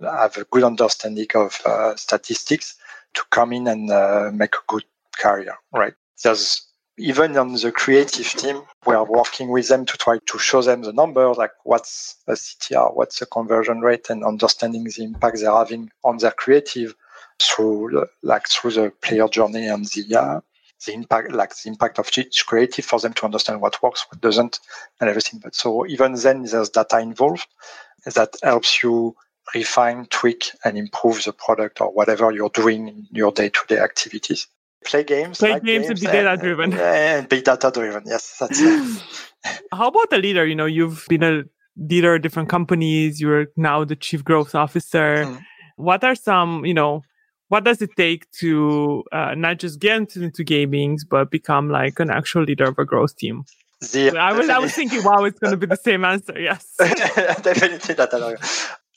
have 0.00 0.36
a 0.36 0.44
good 0.44 0.64
understanding 0.64 1.28
of 1.34 1.60
uh, 1.64 1.94
statistics 1.96 2.76
to 3.14 3.22
come 3.30 3.52
in 3.52 3.68
and 3.68 3.90
uh, 3.90 4.30
make 4.32 4.54
a 4.54 4.64
good 4.66 4.84
career, 5.18 5.54
right? 5.72 5.94
There's 6.22 6.66
even 6.98 7.36
on 7.36 7.52
the 7.54 7.72
creative 7.72 8.26
team, 8.26 8.62
we 8.86 8.94
are 8.94 9.04
working 9.04 9.48
with 9.48 9.68
them 9.68 9.86
to 9.86 9.96
try 9.96 10.18
to 10.26 10.38
show 10.38 10.62
them 10.62 10.82
the 10.82 10.92
numbers, 10.92 11.36
like 11.36 11.52
what's 11.64 12.16
a 12.28 12.32
CTR, 12.32 12.94
what's 12.94 13.18
the 13.18 13.26
conversion 13.26 13.80
rate, 13.80 14.10
and 14.10 14.24
understanding 14.24 14.84
the 14.84 15.02
impact 15.02 15.40
they're 15.40 15.52
having 15.52 15.90
on 16.04 16.18
their 16.18 16.32
creative 16.32 16.94
through 17.40 18.06
like 18.22 18.46
through 18.48 18.72
the 18.72 18.92
player 19.00 19.26
journey 19.28 19.66
and 19.66 19.86
the 19.86 20.16
uh, 20.16 20.40
the 20.84 20.92
impact, 20.92 21.32
like 21.32 21.54
the 21.56 21.68
impact 21.68 21.98
of 21.98 22.10
each 22.18 22.44
creative 22.46 22.84
for 22.84 22.98
them 22.98 23.12
to 23.14 23.24
understand 23.24 23.60
what 23.60 23.82
works, 23.82 24.04
what 24.10 24.20
doesn't, 24.20 24.60
and 25.00 25.08
everything. 25.08 25.40
But 25.42 25.54
so 25.54 25.86
even 25.86 26.14
then, 26.14 26.42
there's 26.42 26.70
data 26.70 26.98
involved 26.98 27.46
that 28.04 28.36
helps 28.42 28.82
you 28.82 29.14
refine, 29.54 30.06
tweak, 30.06 30.50
and 30.64 30.76
improve 30.76 31.24
the 31.24 31.32
product 31.32 31.80
or 31.80 31.92
whatever 31.92 32.32
you're 32.32 32.50
doing 32.50 32.88
in 32.88 33.06
your 33.10 33.32
day-to-day 33.32 33.78
activities. 33.78 34.46
Play 34.84 35.04
games, 35.04 35.38
play 35.38 35.52
like 35.52 35.64
games, 35.64 35.88
games, 35.88 36.02
and 36.02 36.12
be 36.12 36.18
data 36.18 36.36
driven. 36.36 36.72
And 36.78 37.28
be 37.28 37.42
data 37.42 37.70
driven. 37.72 38.02
Yes, 38.06 38.36
that's. 38.38 38.60
it. 38.60 39.02
How 39.72 39.88
about 39.88 40.10
the 40.10 40.18
leader? 40.18 40.46
You 40.46 40.54
know, 40.54 40.66
you've 40.66 41.04
been 41.08 41.22
a 41.22 41.42
leader 41.76 42.14
of 42.14 42.22
different 42.22 42.48
companies. 42.48 43.20
You're 43.20 43.46
now 43.56 43.84
the 43.84 43.96
chief 43.96 44.24
growth 44.24 44.54
officer. 44.54 45.24
Mm. 45.24 45.42
What 45.76 46.04
are 46.04 46.14
some, 46.14 46.64
you 46.64 46.74
know, 46.74 47.02
what 47.48 47.64
does 47.64 47.82
it 47.82 47.90
take 47.96 48.30
to 48.40 49.04
uh, 49.12 49.34
not 49.36 49.58
just 49.58 49.78
get 49.78 49.96
into, 49.96 50.22
into 50.22 50.42
gaming, 50.44 50.98
but 51.10 51.30
become 51.30 51.68
like 51.68 52.00
an 52.00 52.10
actual 52.10 52.44
leader 52.44 52.64
of 52.64 52.78
a 52.78 52.84
growth 52.84 53.16
team? 53.16 53.44
The, 53.92 54.16
I 54.16 54.32
was 54.32 54.48
I 54.48 54.58
was 54.58 54.72
thinking, 54.72 55.02
wow, 55.02 55.24
it's 55.24 55.38
going 55.38 55.50
to 55.50 55.56
be 55.56 55.66
the 55.66 55.76
same 55.76 56.04
answer. 56.04 56.38
Yes, 56.38 56.74
definitely 56.78 57.94
that. 57.94 58.12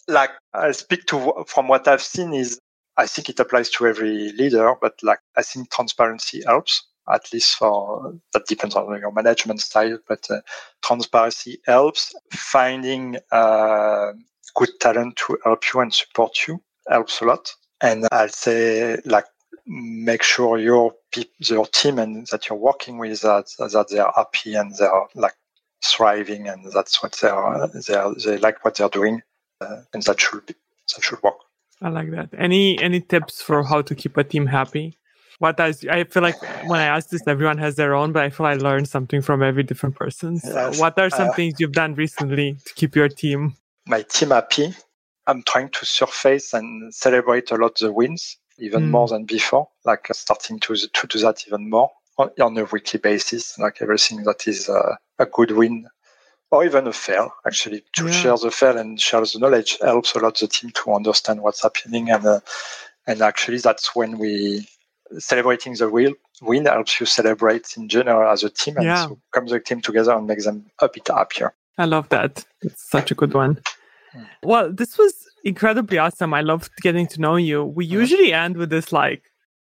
Like 0.08 0.30
I 0.54 0.71
speak 0.71 1.06
to 1.08 1.43
from 1.48 1.67
what 1.67 1.88
I've 1.88 2.04
seen 2.04 2.34
is 2.34 2.60
I 2.97 3.08
think 3.08 3.29
it 3.29 3.39
applies 3.39 3.69
to 3.71 3.88
every 3.88 4.31
leader, 4.34 4.73
but 4.79 4.93
like 5.03 5.19
I 5.38 5.41
think 5.41 5.71
transparency 5.71 6.43
helps. 6.45 6.84
At 7.08 7.31
least 7.31 7.55
for 7.58 8.15
that 8.34 8.47
depends 8.47 8.75
on 8.75 8.99
your 8.99 9.12
management 9.12 9.62
style, 9.62 9.99
but 10.08 10.25
uh, 10.29 10.41
transparency 10.84 11.60
helps. 11.65 12.15
Finding 12.31 13.17
uh, 13.31 14.13
good 14.55 14.71
talent 14.79 15.15
to 15.17 15.38
help 15.43 15.63
you 15.71 15.81
and 15.81 15.93
support 15.93 16.47
you 16.47 16.62
helps 16.89 17.21
a 17.21 17.25
lot. 17.25 17.53
And 17.81 18.08
I'll 18.12 18.29
say 18.29 18.99
like 19.05 19.25
make 19.67 20.23
sure 20.23 20.58
your 20.58 20.93
your 21.39 21.65
team 21.67 21.99
and 21.99 22.25
that 22.31 22.49
you're 22.49 22.58
working 22.58 22.97
with 22.97 23.21
that 23.21 23.47
that 23.58 23.88
they're 23.89 24.12
happy 24.15 24.55
and 24.55 24.75
they're 24.75 25.08
like 25.15 25.36
thriving 25.84 26.47
and 26.47 26.71
that's 26.71 27.01
what 27.03 27.13
they're 27.21 27.67
they 27.73 28.13
they 28.23 28.38
like 28.38 28.63
what 28.63 28.75
they're 28.75 28.89
doing 28.89 29.21
uh, 29.62 29.81
and 29.93 30.03
that 30.03 30.19
should 30.19 30.45
be 30.45 30.53
that 30.95 31.03
should 31.03 31.21
work. 31.23 31.44
I 31.86 31.89
like 31.89 32.10
that. 32.12 32.30
Any 32.36 32.82
any 32.82 33.00
tips 33.00 33.43
for 33.43 33.63
how 33.63 33.84
to 33.84 33.93
keep 33.93 34.17
a 34.17 34.24
team 34.24 34.48
happy? 34.48 34.98
What 35.38 35.58
does 35.58 35.86
I 35.86 36.04
feel 36.06 36.24
like 36.24 36.41
when 36.65 36.80
I 36.80 36.86
ask 36.86 37.10
this, 37.10 37.21
everyone 37.28 37.60
has 37.60 37.76
their 37.76 37.93
own, 37.93 38.12
but 38.12 38.24
I 38.24 38.32
feel 38.32 38.48
I 38.48 38.56
learned 38.56 38.89
something 38.89 39.21
from 39.21 39.43
every 39.43 39.62
different 39.62 39.95
person. 39.95 40.39
So 40.39 40.50
yes. 40.50 40.80
what 40.80 40.98
are 40.98 41.12
some 41.12 41.30
uh, 41.30 41.34
things 41.34 41.60
you've 41.60 41.74
done 41.74 41.93
recently 41.93 42.58
to 42.65 42.74
keep 42.74 42.95
your 42.95 43.08
team? 43.08 43.54
My 43.86 44.02
team 44.02 44.32
happy. 44.32 44.74
I'm 45.28 45.43
trying 45.43 45.69
to 45.69 45.86
surface 45.86 46.56
and 46.56 46.91
celebrate 46.91 47.52
a 47.52 47.56
lot 47.56 47.78
the 47.78 47.91
wins, 47.91 48.36
even 48.58 48.86
mm. 48.86 48.89
more 48.89 49.08
than 49.08 49.26
before. 49.26 49.67
Like 49.86 50.08
starting 50.12 50.60
to 50.62 50.76
to 50.76 51.08
do 51.08 51.19
that 51.19 51.43
even 51.45 51.69
more 51.69 51.91
on, 52.17 52.32
on 52.41 52.58
a 52.58 52.65
weekly 52.65 53.00
basis. 53.00 53.60
Like 53.60 53.80
everything 53.80 54.24
that 54.24 54.48
is 54.48 54.69
uh, 54.69 54.95
a 55.19 55.28
good 55.28 55.52
win 55.52 55.86
or 56.56 56.63
even 56.63 56.88
a 56.88 56.94
fail, 56.94 57.32
actually, 57.46 57.84
to 57.94 58.06
yeah. 58.06 58.12
share 58.12 58.38
the 58.38 58.50
fail 58.50 58.78
and 58.78 59.00
share 59.00 59.20
the 59.22 59.38
knowledge 59.39 59.78
helps 59.82 60.15
a 60.15 60.20
lot 60.20 60.39
the 60.39 60.48
team 60.48 60.72
to 60.72 60.94
understand 60.94 61.41
what's 61.41 61.62
happening. 61.62 62.10
And, 62.10 62.26
uh, 62.26 62.39
and 63.06 63.22
actually, 63.22 63.58
that's 63.58 63.94
when 63.94 64.18
we 64.18 64.65
celebrating 65.20 65.74
the 65.74 65.89
win, 65.89 66.15
win 66.41 66.65
helps 66.65 67.00
you 67.00 67.06
celebrate 67.06 67.76
in 67.76 67.89
general 67.89 68.32
as 68.32 68.44
a 68.44 68.50
team 68.50 68.78
and 68.78 68.86
yeah. 68.86 69.06
so 69.06 69.20
comes 69.34 69.52
the 69.52 69.60
team 69.60 69.82
together 69.82 70.13
and 70.13 70.28
makes 70.28 70.46
them 70.46 70.65
a 70.82 70.89
bit 70.89 71.08
happier. 71.08 71.54
I 71.78 71.86
love 71.86 72.08
that. 72.10 72.46
It's 72.62 72.89
such 72.89 73.12
a 73.12 73.15
good 73.15 73.34
one. 73.34 73.60
Hmm. 74.13 74.24
Well, 74.44 74.72
this 74.72 74.98
was 74.98 75.13
incredibly 75.44 75.98
awesome. 75.98 76.34
I 76.34 76.41
loved 76.41 76.72
getting 76.82 77.06
to 77.08 77.22
know 77.22 77.36
you. 77.36 77.65
We 77.65 77.86
mm-hmm. 77.86 78.00
usually 78.00 78.34
end 78.34 78.56
with 78.56 78.70
this 78.70 78.94
like 78.94 79.24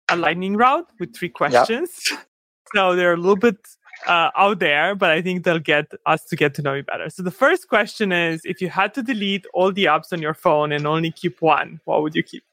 a 0.09 0.15
lightning 0.15 0.57
round 0.57 0.87
with 0.99 1.15
three 1.15 1.29
questions. 1.29 1.91
Yeah. 2.11 2.17
So 2.75 2.95
they're 2.95 3.15
a 3.15 3.17
little 3.17 3.35
bit 3.35 3.57
uh, 4.07 4.29
out 4.35 4.59
there, 4.59 4.95
but 4.95 5.11
I 5.11 5.21
think 5.21 5.43
they'll 5.43 5.59
get 5.59 5.91
us 6.05 6.23
to 6.25 6.35
get 6.35 6.53
to 6.55 6.61
know 6.61 6.73
you 6.73 6.83
better. 6.83 7.09
So 7.09 7.23
the 7.23 7.31
first 7.31 7.67
question 7.67 8.11
is 8.11 8.41
if 8.43 8.61
you 8.61 8.69
had 8.69 8.93
to 8.95 9.03
delete 9.03 9.45
all 9.53 9.71
the 9.71 9.85
apps 9.85 10.11
on 10.11 10.21
your 10.21 10.33
phone 10.33 10.71
and 10.71 10.87
only 10.87 11.11
keep 11.11 11.41
one, 11.41 11.79
what 11.85 12.01
would 12.01 12.15
you 12.15 12.23
keep? 12.23 12.43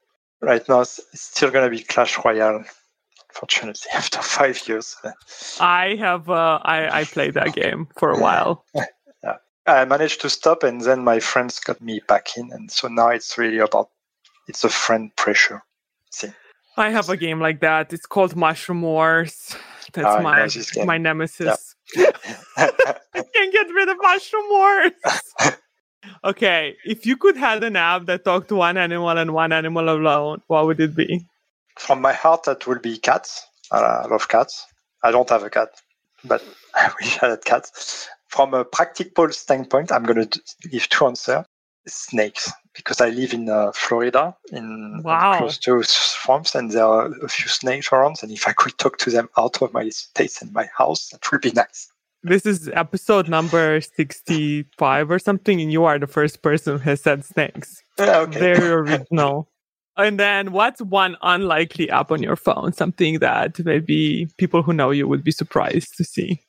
Right 0.40 0.66
now, 0.68 0.80
it's 0.80 1.00
still 1.14 1.50
going 1.50 1.64
to 1.64 1.70
be 1.70 1.82
Clash 1.82 2.18
Royale. 2.24 2.64
Fortunately, 3.32 3.90
after 3.94 4.22
five 4.22 4.66
years, 4.68 4.96
I 5.60 5.96
have 5.98 6.30
uh, 6.30 6.58
I 6.62 7.00
I 7.00 7.04
played 7.04 7.34
that 7.34 7.54
game 7.54 7.88
for 7.98 8.10
a 8.10 8.18
while. 8.18 8.64
yeah. 8.74 9.36
I 9.66 9.84
managed 9.84 10.20
to 10.22 10.30
stop, 10.30 10.62
and 10.62 10.80
then 10.80 11.04
my 11.04 11.20
friends 11.20 11.58
got 11.58 11.80
me 11.80 12.00
back 12.08 12.36
in, 12.36 12.50
and 12.52 12.70
so 12.70 12.88
now 12.88 13.08
it's 13.08 13.36
really 13.36 13.58
about 13.58 13.90
it's 14.48 14.64
a 14.64 14.68
friend 14.68 15.14
pressure. 15.16 15.62
See. 16.10 16.28
I 16.78 16.90
have 16.90 17.08
a 17.08 17.16
game 17.16 17.40
like 17.40 17.60
that. 17.60 17.92
It's 17.92 18.06
called 18.06 18.36
Mushroom 18.36 18.82
Wars. 18.82 19.56
That's 19.92 20.16
oh, 20.16 20.22
my 20.22 20.48
my 20.84 20.98
nemesis. 20.98 21.74
Yep. 21.94 22.16
I 22.56 23.22
can't 23.34 23.52
get 23.52 23.68
rid 23.72 23.88
of 23.88 23.96
mushroom 24.00 24.44
wars. 24.50 24.92
okay, 26.24 26.76
if 26.84 27.06
you 27.06 27.16
could 27.16 27.36
have 27.36 27.62
an 27.62 27.76
app 27.76 28.06
that 28.06 28.24
talked 28.24 28.48
to 28.48 28.56
one 28.56 28.76
animal 28.76 29.10
and 29.10 29.32
one 29.32 29.52
animal 29.52 29.88
alone, 29.88 30.42
what 30.46 30.66
would 30.66 30.80
it 30.80 30.94
be? 30.94 31.26
From 31.78 32.00
my 32.00 32.12
heart, 32.12 32.44
that 32.44 32.66
would 32.66 32.82
be 32.82 32.98
cats. 32.98 33.46
I 33.70 34.06
love 34.06 34.28
cats. 34.28 34.64
I 35.02 35.10
don't 35.10 35.28
have 35.28 35.42
a 35.42 35.50
cat, 35.50 35.68
but 36.24 36.42
I 36.74 36.90
wish 37.00 37.22
I 37.22 37.30
had 37.30 37.44
cats. 37.44 38.08
From 38.28 38.54
a 38.54 38.64
practical 38.64 39.30
standpoint, 39.30 39.92
I'm 39.92 40.04
going 40.04 40.28
to 40.28 40.40
give 40.70 40.88
two 40.88 41.06
answers. 41.06 41.44
Snakes 41.86 42.50
because 42.76 43.00
I 43.00 43.08
live 43.08 43.32
in 43.32 43.48
uh, 43.48 43.72
Florida, 43.72 44.36
in 44.52 45.02
wow. 45.02 45.38
close 45.38 45.58
to 45.58 45.82
swamps, 45.82 46.54
and 46.54 46.70
there 46.70 46.84
are 46.84 47.06
a 47.22 47.28
few 47.28 47.48
snakes 47.48 47.90
around. 47.92 48.16
And 48.22 48.30
if 48.30 48.46
I 48.46 48.52
could 48.52 48.76
talk 48.78 48.98
to 48.98 49.10
them 49.10 49.28
out 49.36 49.60
of 49.62 49.72
my 49.72 49.88
space 49.88 50.42
and 50.42 50.52
my 50.52 50.68
house, 50.76 51.08
that 51.08 51.30
would 51.32 51.40
be 51.40 51.52
nice. 51.52 51.90
This 52.22 52.44
is 52.44 52.68
episode 52.72 53.28
number 53.28 53.80
65 53.80 55.10
or 55.10 55.18
something, 55.18 55.60
and 55.60 55.72
you 55.72 55.84
are 55.84 55.98
the 55.98 56.06
first 56.06 56.42
person 56.42 56.78
who 56.78 56.78
has 56.80 57.00
said 57.00 57.24
snakes. 57.24 57.82
Yeah, 57.98 58.18
okay. 58.20 58.38
Very 58.38 58.68
original. 58.82 59.48
and 59.96 60.18
then, 60.18 60.52
what's 60.52 60.82
one 60.82 61.16
unlikely 61.22 61.88
app 61.90 62.10
on 62.10 62.22
your 62.22 62.36
phone? 62.36 62.72
Something 62.72 63.20
that 63.20 63.64
maybe 63.64 64.28
people 64.38 64.62
who 64.62 64.72
know 64.72 64.90
you 64.90 65.08
would 65.08 65.24
be 65.24 65.30
surprised 65.30 65.96
to 65.96 66.04
see. 66.04 66.40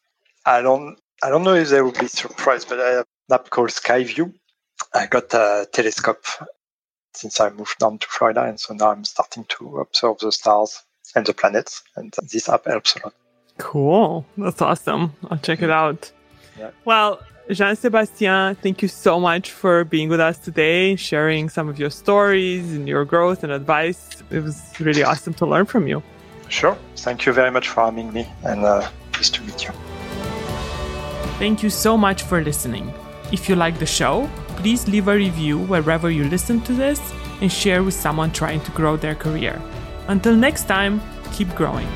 I 0.45 0.61
don't. 0.61 0.97
I 1.23 1.29
don't 1.29 1.43
know 1.43 1.55
if 1.55 1.69
they 1.69 1.81
would 1.81 1.99
be 1.99 2.07
surprised, 2.07 2.69
but 2.69 2.79
I 2.79 2.89
have 2.89 3.05
an 3.29 3.35
app 3.35 3.49
called 3.49 3.69
Skyview, 3.69 4.33
I 4.93 5.07
got 5.07 5.33
a 5.33 5.67
telescope 5.71 6.25
since 7.13 7.39
I 7.39 7.49
moved 7.49 7.79
down 7.79 7.97
to 7.99 8.07
Florida, 8.07 8.43
and 8.43 8.59
so 8.59 8.73
now 8.73 8.91
I'm 8.91 9.05
starting 9.05 9.45
to 9.57 9.79
observe 9.79 10.19
the 10.19 10.31
stars 10.31 10.83
and 11.15 11.25
the 11.25 11.33
planets, 11.33 11.83
and 11.95 12.13
this 12.31 12.49
app 12.49 12.65
helps 12.65 12.95
a 12.95 13.05
lot. 13.05 13.13
Cool, 13.57 14.25
that's 14.37 14.61
awesome. 14.61 15.13
I'll 15.29 15.39
check 15.39 15.61
it 15.61 15.71
out. 15.71 16.11
Yeah. 16.59 16.71
Well, 16.85 17.19
Jean 17.49 17.75
Sebastien, 17.75 18.55
thank 18.55 18.81
you 18.81 18.87
so 18.87 19.19
much 19.19 19.51
for 19.51 19.83
being 19.83 20.09
with 20.09 20.19
us 20.19 20.37
today, 20.37 20.95
sharing 20.95 21.49
some 21.49 21.69
of 21.69 21.79
your 21.79 21.89
stories 21.89 22.73
and 22.73 22.87
your 22.87 23.05
growth 23.05 23.43
and 23.43 23.51
advice. 23.51 24.21
It 24.29 24.41
was 24.43 24.61
really 24.79 25.03
awesome 25.03 25.33
to 25.35 25.45
learn 25.45 25.65
from 25.65 25.87
you. 25.87 26.03
Sure. 26.49 26.77
Thank 26.97 27.25
you 27.25 27.33
very 27.33 27.51
much 27.51 27.69
for 27.69 27.85
having 27.85 28.11
me, 28.13 28.27
and 28.43 28.63
uh, 28.63 28.87
pleased 29.11 29.35
to 29.35 29.41
meet 29.43 29.63
you. 29.63 29.71
Thank 31.39 31.63
you 31.63 31.69
so 31.69 31.97
much 31.97 32.23
for 32.23 32.43
listening. 32.43 32.93
If 33.31 33.49
you 33.49 33.55
like 33.55 33.79
the 33.79 33.85
show, 33.85 34.29
please 34.67 34.85
leave 34.89 35.07
a 35.07 35.15
review 35.15 35.57
wherever 35.59 36.11
you 36.11 36.25
listen 36.25 36.59
to 36.59 36.73
this 36.73 36.99
and 37.39 37.49
share 37.49 37.83
with 37.83 37.93
someone 37.93 38.29
trying 38.29 38.59
to 38.59 38.71
grow 38.71 38.97
their 38.97 39.15
career. 39.15 39.61
Until 40.09 40.35
next 40.35 40.67
time, 40.67 40.99
keep 41.31 41.47
growing. 41.55 41.87